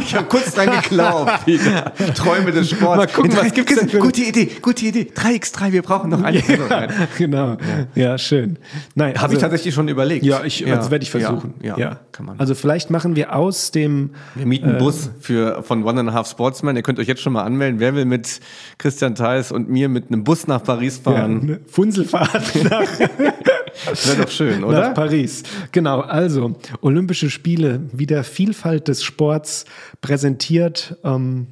[0.00, 1.44] Ich habe kurz dran geglaubt.
[1.44, 1.92] Peter.
[2.14, 2.96] Träume des Sports.
[2.96, 5.10] Mal gucken, was gibt's denn Gute Idee, gute Idee.
[5.14, 6.90] 3x3, wir brauchen noch eine rein.
[7.18, 7.56] genau.
[7.94, 8.58] Ja, schön.
[8.94, 10.24] Nein, Habe ich tatsächlich schon überlegt.
[10.24, 11.54] Ja, ich, das werde ich versuchen.
[11.62, 12.38] Ja, ja, kann man.
[12.38, 16.12] Also vielleicht machen wir aus dem wir mieten einen Bus für, von One and a
[16.12, 16.76] Half Sportsman.
[16.76, 17.80] Ihr könnt euch jetzt schon mal anmelden.
[17.80, 18.40] Wer will mit
[18.78, 21.40] Christian Theis und mir mit einem Bus nach Paris ja, fahren?
[21.42, 22.82] eine Funzelfahrt nach,
[23.84, 24.88] wäre doch schön, oder?
[24.88, 25.42] nach Paris.
[25.72, 29.64] Genau, also Olympische Spiele, wieder Vielfalt des Sports
[30.00, 30.96] präsentiert.
[31.04, 31.46] Ähm,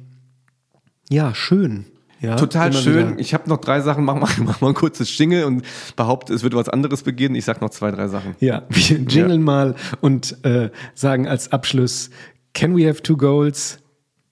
[1.09, 1.85] ja, schön.
[2.21, 3.09] Ja, Total schön.
[3.11, 3.19] wieder.
[3.19, 4.03] Ich habe noch drei Sachen.
[4.05, 5.63] Mach mal, mach mal ein kurzes Jingle und
[5.95, 7.35] behaupte, es wird was anderes beginnen.
[7.35, 8.35] Ich sag noch zwei, drei Sachen.
[8.39, 12.09] Ja, wir jingeln mal und äh, sagen als Abschluss:
[12.53, 13.79] Can we have two goals?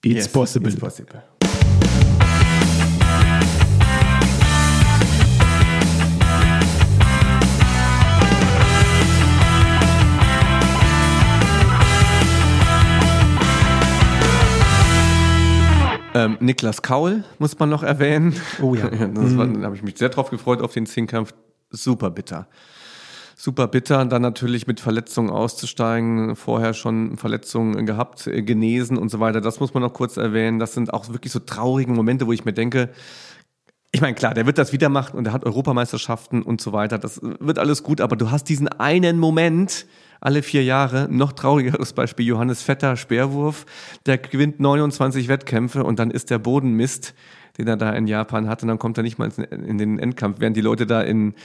[0.03, 0.69] It's Yes, possible.
[0.69, 1.23] It's possible.
[16.13, 18.35] Ähm, Niklas Kaul muss man noch erwähnen.
[18.61, 18.87] Oh ja.
[18.89, 21.33] das war, da habe ich mich sehr drauf gefreut auf den Zehnkampf.
[21.69, 22.47] Super bitter.
[23.35, 29.09] Super bitter, Und dann natürlich mit Verletzungen auszusteigen, vorher schon Verletzungen gehabt, äh, genesen und
[29.09, 29.41] so weiter.
[29.41, 30.59] Das muss man noch kurz erwähnen.
[30.59, 32.89] Das sind auch wirklich so traurige Momente, wo ich mir denke,
[33.91, 36.97] ich meine, klar, der wird das wieder machen und er hat Europameisterschaften und so weiter.
[36.97, 39.85] Das wird alles gut, aber du hast diesen einen Moment
[40.23, 41.07] alle vier Jahre.
[41.11, 43.65] Noch traurigeres Beispiel Johannes Vetter, Speerwurf.
[44.05, 47.13] Der gewinnt 29 Wettkämpfe und dann ist der Bodenmist,
[47.57, 50.39] den er da in Japan hat und dann kommt er nicht mal in den Endkampf,
[50.39, 51.35] während die Leute da in,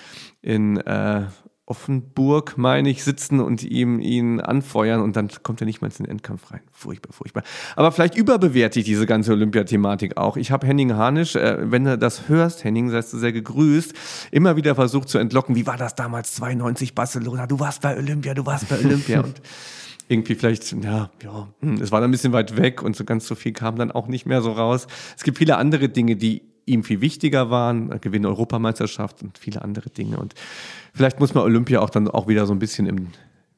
[0.42, 1.22] in äh,
[1.68, 6.04] Offenburg, meine ich, sitzen und ihm ihn anfeuern und dann kommt er nicht mal in
[6.04, 6.60] den Endkampf rein.
[6.72, 7.42] Furchtbar, furchtbar.
[7.76, 10.36] Aber vielleicht überbewerte ich diese ganze Olympiathematik auch.
[10.38, 13.92] Ich habe Henning Harnisch, äh, wenn du das hörst, Henning, seist du sehr gegrüßt,
[14.30, 17.46] immer wieder versucht zu entlocken, wie war das damals 92 Barcelona?
[17.46, 19.42] Du warst bei Olympia, du warst bei Olympia und
[20.08, 23.26] irgendwie vielleicht, ja, ja, hm, es war dann ein bisschen weit weg und so ganz
[23.26, 24.86] so viel kam dann auch nicht mehr so raus.
[25.16, 29.90] Es gibt viele andere Dinge, die ihm viel wichtiger waren, Gewinn Europameisterschaft und viele andere
[29.90, 30.18] Dinge.
[30.18, 30.34] Und
[30.94, 33.08] vielleicht muss man Olympia auch dann auch wieder so ein bisschen im,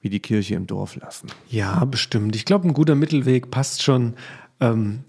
[0.00, 1.28] wie die Kirche im Dorf lassen.
[1.48, 2.36] Ja, bestimmt.
[2.36, 4.14] Ich glaube, ein guter Mittelweg passt schon.
[4.60, 5.00] Ähm,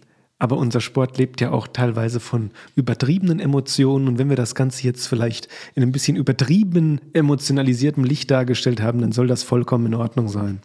[0.41, 4.07] aber unser Sport lebt ja auch teilweise von übertriebenen Emotionen.
[4.07, 9.01] Und wenn wir das Ganze jetzt vielleicht in ein bisschen übertrieben emotionalisiertem Licht dargestellt haben,
[9.01, 10.59] dann soll das vollkommen in Ordnung sein.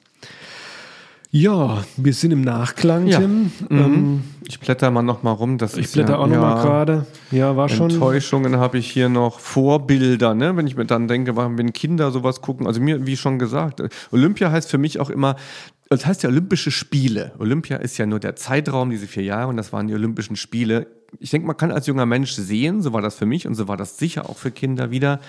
[1.31, 3.19] Ja, wir sind im Nachklang, Ja.
[3.21, 3.51] Tim.
[3.71, 5.59] Ähm, Ich blätter mal noch mal rum.
[5.59, 7.07] Das ich blätter ja, auch noch mal ja, gerade.
[7.33, 7.91] Ja, war schon.
[7.91, 9.41] Enttäuschungen habe ich hier noch.
[9.41, 10.57] Vorbilder, ne?
[10.57, 12.67] wenn ich mir dann denke, wenn Kinder sowas gucken.
[12.67, 15.35] Also mir, wie schon gesagt, Olympia heißt für mich auch immer,
[15.89, 17.33] das heißt ja Olympische Spiele.
[17.39, 20.87] Olympia ist ja nur der Zeitraum, diese vier Jahre, und das waren die Olympischen Spiele.
[21.21, 23.69] Ich denke, man kann als junger Mensch sehen, so war das für mich und so
[23.69, 25.21] war das sicher auch für Kinder wieder,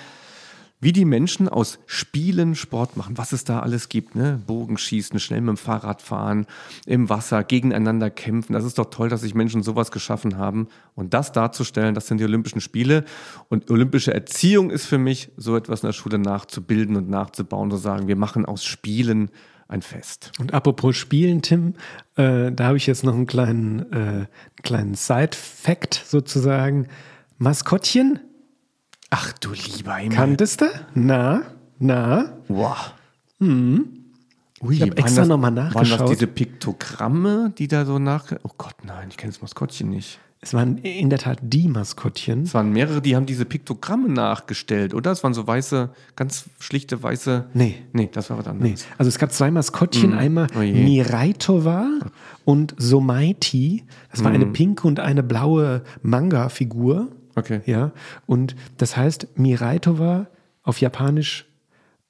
[0.80, 4.40] wie die Menschen aus Spielen Sport machen, was es da alles gibt, ne?
[4.46, 6.46] Bogenschießen, schnell mit dem Fahrrad fahren,
[6.86, 8.52] im Wasser, gegeneinander kämpfen.
[8.52, 10.68] Das ist doch toll, dass sich Menschen sowas geschaffen haben.
[10.94, 13.04] Und das darzustellen, das sind die Olympischen Spiele.
[13.48, 17.76] Und olympische Erziehung ist für mich, so etwas in der Schule nachzubilden und nachzubauen, zu
[17.76, 19.30] sagen, wir machen aus Spielen
[19.68, 20.32] ein Fest.
[20.38, 21.74] Und apropos Spielen, Tim,
[22.16, 24.28] äh, da habe ich jetzt noch einen kleinen, äh, einen
[24.62, 26.88] kleinen Side-Fact sozusagen.
[27.36, 28.18] Maskottchen,
[29.10, 30.16] Ach du lieber Himmel.
[30.16, 30.66] kanntest du?
[30.94, 31.42] Na,
[31.78, 32.32] na.
[32.48, 32.92] Wow.
[33.40, 36.00] Ui, Ich hab waren extra das- noch mal Waren nachgeschaut.
[36.00, 38.32] das diese Piktogramme, die da so nach...
[38.42, 40.18] Oh Gott, nein, ich kenne das Maskottchen nicht.
[40.40, 42.42] Es waren in der Tat die Maskottchen.
[42.44, 45.10] Es waren mehrere, die haben diese Piktogramme nachgestellt, oder?
[45.10, 47.46] Es waren so weiße, ganz schlichte weiße.
[47.54, 47.74] Nee.
[47.92, 48.86] Nee, das war was Nee, anderes.
[48.98, 50.60] also es gab zwei Maskottchen, einmal Oh.
[50.60, 51.88] Miraitova
[52.44, 53.84] und Somaiti.
[54.12, 54.52] Das war eine Mhm.
[54.52, 57.08] pinke und eine blaue Manga-Figur.
[57.38, 57.60] Okay.
[57.66, 57.92] Ja,
[58.26, 60.26] und das heißt Miraitova
[60.62, 61.46] auf Japanisch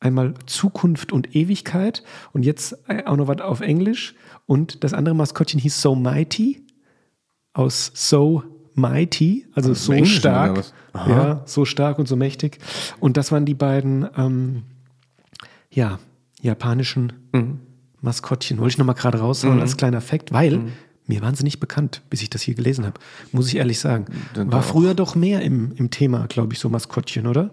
[0.00, 2.02] einmal Zukunft und Ewigkeit
[2.32, 4.14] und jetzt äh, auch noch was auf Englisch.
[4.46, 6.64] Und das andere Maskottchen hieß So Mighty
[7.52, 8.42] aus So
[8.74, 11.08] Mighty, also so Englischen oder stark.
[11.08, 12.58] Ja, so stark und so mächtig.
[13.00, 14.62] Und das waren die beiden, ähm,
[15.70, 15.98] ja,
[16.40, 17.60] japanischen Mhm.
[18.00, 18.58] Maskottchen.
[18.58, 20.60] Wollte ich nochmal gerade raushauen als kleiner Fakt, weil
[21.08, 23.00] mir waren sie nicht bekannt, bis ich das hier gelesen habe.
[23.32, 24.04] Muss ich ehrlich sagen.
[24.36, 27.50] War früher doch mehr im, im Thema, glaube ich, so Maskottchen, oder?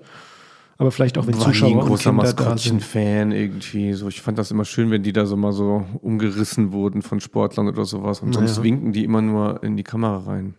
[0.77, 2.11] Aber vielleicht auch, wenn War nie Zuschauer ein und großer.
[2.11, 3.93] Maskottchen-Fan irgendwie.
[3.93, 7.21] So, ich fand das immer schön, wenn die da so mal so umgerissen wurden von
[7.21, 8.19] Sportlern oder sowas.
[8.19, 8.63] Und sonst Naja.
[8.63, 10.53] winken die immer nur in die Kamera rein.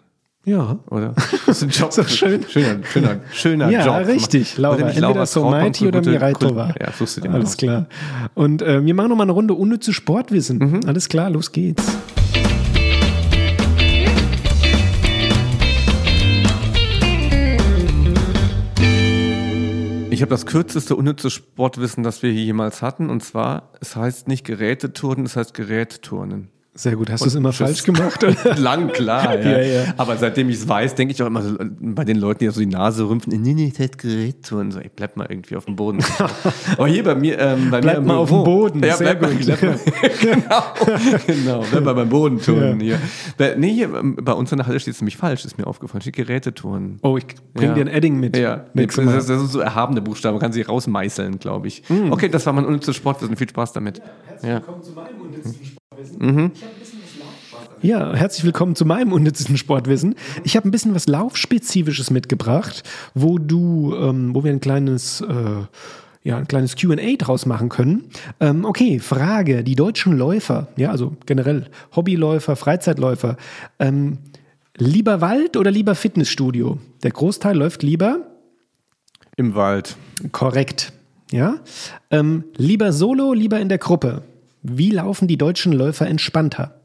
[0.47, 0.79] Ja.
[0.91, 1.13] Oder?
[1.47, 1.93] Das ist ein Job.
[1.93, 2.45] So schön.
[2.49, 4.07] Schöner, schöner, schöner Ja, Job.
[4.09, 4.79] richtig, Laura.
[4.79, 6.67] Entweder Laura so Trautmann, Mighty so oder Miraitova.
[6.69, 7.57] gute- Ja, suchst du dir Alles aus.
[7.59, 7.87] klar.
[8.35, 10.59] Und äh, wir machen nochmal eine Runde unnütze Sportwissen.
[10.59, 10.81] Mhm.
[10.87, 11.85] Alles klar, los geht's.
[20.17, 23.11] Ich habe das kürzeste unnütze Sportwissen, das wir hier jemals hatten.
[23.11, 26.49] Und zwar, es heißt nicht Geräteturnen, es heißt Gerätturnen.
[26.77, 27.11] Sehr gut.
[27.11, 28.25] Hast du es immer falsch gemacht?
[28.59, 29.35] Lang, klar.
[29.47, 29.51] Ja.
[29.51, 29.95] Ja, ja.
[29.97, 32.61] Aber seitdem ich es weiß, denke ich auch immer so, bei den Leuten, die so
[32.61, 34.71] die Nase rümpfen, nee, nee, das heißt Gerätturnen.
[34.73, 35.99] So, ey, bleib mal irgendwie auf dem Boden.
[36.77, 38.83] Aber hier bei mir, ähm, bei Bleib mir mal auf dem Boden.
[38.85, 39.47] Ja, Sehr bleib mal, gut.
[39.47, 39.79] bleib mal,
[40.19, 42.99] genau, genau, bleib mal beim Bodenturnen Ja.
[43.39, 43.57] hier.
[43.57, 46.03] Nee, hier ähm, bei uns in der Halle steht es nämlich falsch, ist mir aufgefallen.
[46.03, 46.99] Steht Geräteturnen.
[47.03, 47.75] Oh, ich bring Ja.
[47.75, 48.37] dir ein Edding mit.
[48.37, 49.17] Ja, nee, das, Mal.
[49.17, 51.83] ist- das sind so erhabene Buchstaben, man kann sie rausmeißeln, glaube ich.
[51.87, 52.13] Hm.
[52.13, 53.37] Okay, das war mein unnützes Sportwissen.
[53.37, 54.01] Viel Spaß damit.
[56.21, 56.51] Ja.
[57.83, 60.15] Ja, herzlich willkommen zu meinem unnützen Sportwissen.
[60.45, 62.83] Ich habe ein bisschen was Laufspezifisches mitgebracht,
[63.15, 65.27] wo du, ähm, wo wir ein kleines, äh,
[66.25, 68.05] ja, ein kleines Q&A draus machen können.
[68.41, 73.37] Ähm, okay, Frage: Die deutschen Läufer, ja, also generell Hobbyläufer, Freizeitläufer,
[73.79, 74.19] ähm,
[74.77, 76.79] lieber Wald oder lieber Fitnessstudio?
[77.03, 78.21] Der Großteil läuft lieber
[79.37, 79.97] Im Wald.
[80.33, 80.93] Korrekt.
[81.31, 81.59] Ja.
[82.11, 84.23] Ähm, lieber solo, lieber in der Gruppe.
[84.69, 86.81] Wie laufen die deutschen Läufer entspannter?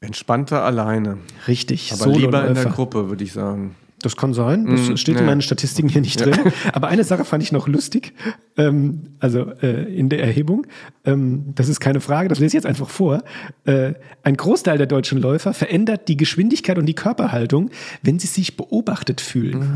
[0.00, 1.18] Entspannter alleine.
[1.46, 1.92] Richtig.
[1.92, 2.64] Aber lieber in der.
[2.64, 3.76] Gruppe, würde ich sagen.
[4.02, 4.66] Das kann sein.
[4.66, 5.26] Das Mm, steht in ja.
[5.26, 6.34] meinen Statistiken hier nicht drin.
[6.72, 8.12] Aber eine Sache fand ich noch lustig.
[8.56, 10.66] Ähm, also äh, in der Erhebung.
[11.04, 13.22] Ähm, das ist keine Frage, das lese ich jetzt einfach vor.
[13.64, 17.70] Äh, ein Großteil der deutschen Läufer verändert die Geschwindigkeit und die Körperhaltung,
[18.02, 19.70] wenn sie sich beobachtet fühlen.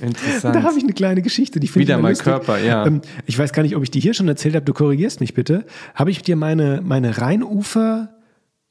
[0.00, 0.54] Interessant.
[0.56, 2.24] Da habe ich eine kleine Geschichte, die finde ich Wieder mal lustig.
[2.24, 2.86] Körper, ja.
[2.86, 4.64] Ähm, ich weiß gar nicht, ob ich die hier schon erzählt habe.
[4.64, 5.64] Du korrigierst mich bitte.
[5.94, 8.14] Habe ich dir meine, meine Rheinufer,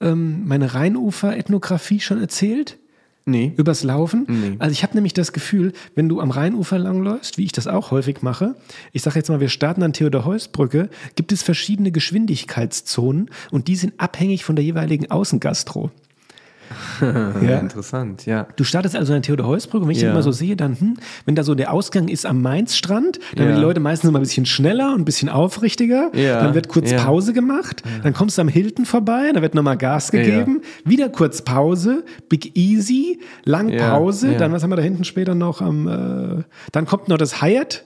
[0.02, 2.78] ähm, meine Rheinufer-Ethnographie schon erzählt?
[3.26, 3.54] Nee.
[3.58, 4.26] Übers Laufen?
[4.28, 4.56] Nee.
[4.60, 7.92] Also ich habe nämlich das Gefühl, wenn du am Rheinufer langläufst, wie ich das auch
[7.92, 8.56] häufig mache,
[8.92, 13.94] ich sage jetzt mal, wir starten an Theodor-Heuss-Brücke, gibt es verschiedene Geschwindigkeitszonen und die sind
[13.98, 15.92] abhängig von der jeweiligen Außengastro.
[17.02, 17.60] ja.
[17.60, 18.48] Interessant, ja.
[18.56, 20.08] Du startest also an der Theodor-Heuss-Brücke und wenn ich Ja.
[20.10, 23.44] den immer so sehe, dann, hm, wenn da so der Ausgang ist am Mainzstrand, dann
[23.44, 23.46] Ja.
[23.50, 26.12] werden die Leute meistens immer ein bisschen schneller und ein bisschen aufrichtiger.
[26.14, 26.42] Ja.
[26.44, 26.94] Dann wird kurz.
[26.94, 27.84] Pause gemacht.
[28.04, 30.62] Dann kommst du am Hilton vorbei, dann wird nochmal Gas gegeben.
[30.84, 33.76] Wieder kurz Pause, Big Easy, lang.
[33.78, 34.36] Pause.
[34.38, 35.62] Dann, was haben wir da hinten später noch?
[35.62, 37.84] Am, äh, dann kommt noch das Hyatt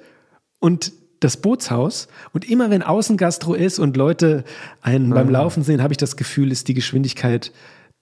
[0.59, 2.07] und das Bootshaus.
[2.34, 4.43] Und immer wenn Außengastro ist und Leute
[4.82, 5.15] einen Ah.
[5.15, 7.51] beim Laufen sehen, habe ich das Gefühl, ist die Geschwindigkeit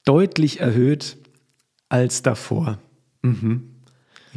[0.07, 1.17] deutlich erhöht.
[1.89, 2.79] als davor.
[3.21, 3.63] Mhm.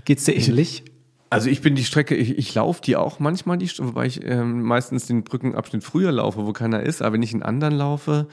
[0.05, 0.85] Geht's dir ähnlich?
[1.31, 4.62] Also ich bin die Strecke, ich, ich laufe die auch manchmal, die, wobei ich ähm,
[4.62, 7.03] meistens den Brückenabschnitt früher laufe, wo keiner ist.
[7.03, 8.27] Aber wenn ich einen anderen laufe,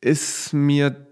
[0.00, 1.06] ist mir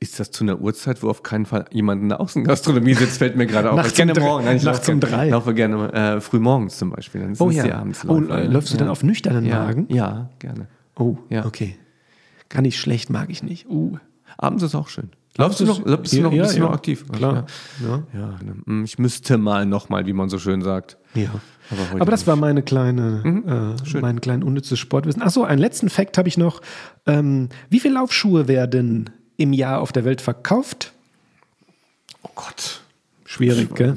[0.00, 3.36] ist das zu einer Uhrzeit, wo auf keinen Fall jemand in der Außengastronomie sitzt, fällt
[3.36, 3.76] mir gerade auf.
[3.76, 4.44] Nachts gerne morgen.
[4.44, 5.28] Nein, ich nachts laufe um gerne- drei.
[5.28, 7.20] laufe gerne äh, früh morgens zum Beispiel.
[7.20, 7.72] Dann Oh ja.
[7.76, 8.92] abends oh, äh, läufst du dann Ja.
[8.92, 9.60] auf nüchternen ja.
[9.60, 9.86] Magen?
[9.90, 10.66] Ja, gerne.
[10.98, 11.46] Oh, Ja.
[11.46, 11.76] okay.
[12.48, 13.68] Kann ich schlecht, mag ich nicht.
[13.68, 13.96] Uh.
[14.42, 15.10] Abends ist auch schön.
[15.38, 17.06] Läufst du noch, bist du noch, bist du noch aktiv?
[17.10, 17.46] Klar.
[17.82, 18.02] Ja.
[18.12, 18.54] Ja, ne.
[18.66, 20.98] Mm, ich müsste mal nochmal, wie man so schön sagt.
[21.14, 21.30] Ja.
[21.70, 22.26] Aber Aber das nicht.
[22.26, 23.44] war meine kleine, Mhm.
[23.94, 25.22] äh, mein klein unnützes Sportwissen.
[25.22, 26.60] Achso, einen letzten Fakt habe ich noch.
[27.06, 30.92] Ähm, wie viele Laufschuhe werden im Jahr auf der Welt verkauft?
[32.22, 32.82] Oh Gott.
[33.24, 33.94] Schwierig, gell?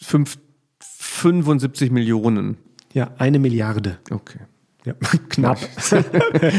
[0.00, 0.38] Fünf,
[0.80, 2.56] 75 Millionen.
[2.94, 3.98] Ja, eine Milliarde.
[4.10, 4.38] Okay.
[4.84, 4.94] Ja,
[5.28, 5.58] knapp.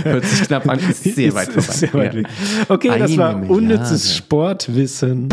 [0.04, 1.62] Hört sich knapp an, ist sehr weit vorbei.
[1.74, 2.20] Sehr weit Ja.
[2.20, 2.28] weg.
[2.70, 3.54] Okay, das Eine war Milliarde.
[3.54, 5.30] unnützes Sportwissen.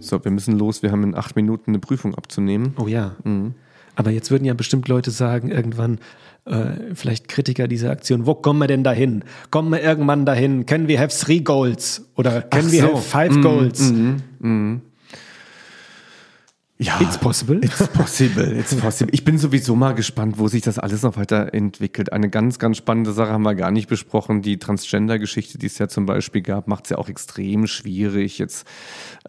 [0.00, 0.82] So, wir müssen los.
[0.82, 2.74] Wir haben in acht Minuten eine Prüfung abzunehmen.
[2.78, 3.12] Oh ja.
[3.24, 3.54] Mhm.
[3.94, 5.98] Aber jetzt würden ja bestimmt Leute sagen, irgendwann,
[6.46, 9.24] äh, vielleicht Kritiker dieser Aktion, wo kommen wir denn dahin?
[9.50, 10.66] Kommen wir irgendwann dahin?
[10.66, 12.06] Can we have three goals?
[12.16, 12.82] Oder can Ach we so.
[12.94, 13.92] have five Mhm, goals?
[16.82, 16.98] Ja.
[16.98, 17.60] It's possible.
[17.62, 19.12] It's possible, it's possible.
[19.12, 22.10] Ich bin sowieso mal gespannt, wo sich das alles noch weiterentwickelt.
[22.10, 24.40] Eine ganz, ganz spannende Sache haben wir gar nicht besprochen.
[24.40, 28.66] Die Transgender-Geschichte, die es ja zum Beispiel gab, macht es ja auch extrem schwierig, jetzt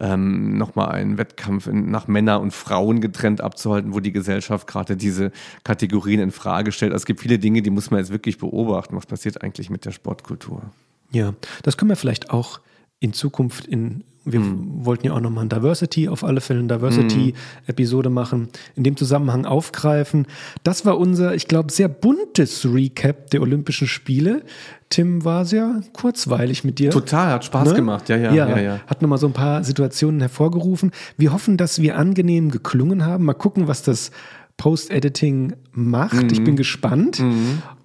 [0.00, 4.96] ähm, nochmal einen Wettkampf in, nach Männer und Frauen getrennt abzuhalten, wo die Gesellschaft gerade
[4.96, 5.30] diese
[5.62, 6.92] Kategorien in Frage stellt.
[6.92, 8.96] Also es gibt viele Dinge, die muss man jetzt wirklich beobachten.
[8.96, 10.62] Was passiert eigentlich mit der Sportkultur?
[11.10, 11.34] Ja,
[11.64, 12.60] das können wir vielleicht auch
[12.98, 14.40] in Zukunft in, wir
[14.84, 19.44] wollten ja auch nochmal ein Diversity, auf alle Fälle eine Diversity-Episode machen, in dem Zusammenhang
[19.46, 20.26] aufgreifen.
[20.62, 24.42] Das war unser, ich glaube, sehr buntes Recap der Olympischen Spiele.
[24.90, 26.90] Tim war sehr kurzweilig mit dir.
[26.90, 27.74] Total, hat Spaß Ne?
[27.74, 28.08] gemacht.
[28.08, 28.80] Ja, ja, ja, ja, ja.
[28.86, 30.92] Hat nochmal so ein paar Situationen hervorgerufen.
[31.16, 33.24] Wir hoffen, dass wir angenehm geklungen haben.
[33.24, 34.10] Mal gucken, was das
[34.58, 36.22] Post-Editing macht.
[36.24, 36.28] Mhm.
[36.30, 37.22] Ich bin gespannt.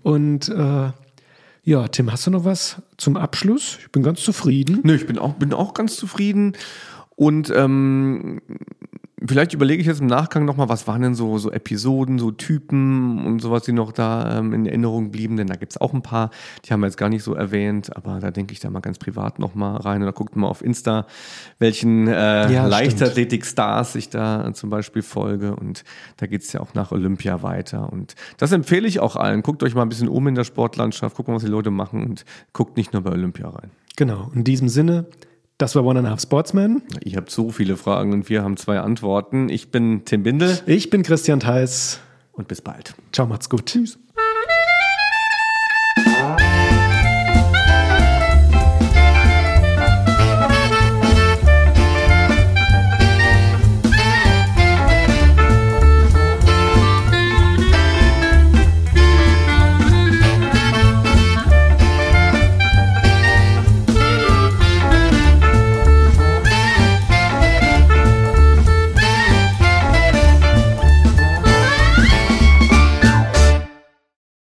[0.03, 0.89] Und äh,
[1.67, 3.79] ja, Tim, hast du noch was zum Abschluss?
[3.81, 4.79] Ich bin ganz zufrieden.
[4.83, 6.53] Nö, ich bin auch, bin auch ganz zufrieden.
[7.17, 8.41] Und ähm,
[9.25, 13.25] vielleicht überlege ich jetzt im Nachgang nochmal, was waren denn so, so Episoden, so Typen
[13.25, 15.37] und sowas, die noch da ähm, in Erinnerung blieben.
[15.37, 16.29] Denn da gibt es auch ein paar,
[16.65, 18.99] die haben wir jetzt gar nicht so erwähnt, aber da denke ich da mal ganz
[18.99, 20.03] privat nochmal rein.
[20.03, 21.07] Oder guckt mal auf Insta,
[21.57, 25.55] welchen äh, Ja, Leichtathletik-Stars ich da zum Beispiel folge.
[25.55, 25.83] Und
[26.17, 27.91] da geht es ja auch nach Olympia weiter.
[27.91, 29.41] Und das empfehle ich auch allen.
[29.41, 32.03] Guckt euch mal ein bisschen um in der Sportlandschaft, guckt mal, was die Leute machen
[32.03, 33.71] und guckt nicht nur bei Olympia rein.
[33.95, 34.29] Genau.
[34.35, 35.05] In diesem Sinne,
[35.57, 36.81] das war One and a Half Sportsman.
[37.03, 39.49] Ihr habt so viele Fragen und wir haben zwei Antworten.
[39.49, 41.99] Ich bin Tim Bindel Ich bin Christian Theis.
[42.31, 42.93] und bis bald.
[43.11, 43.65] Ciao, macht's gut.
[43.65, 43.97] Tschüss.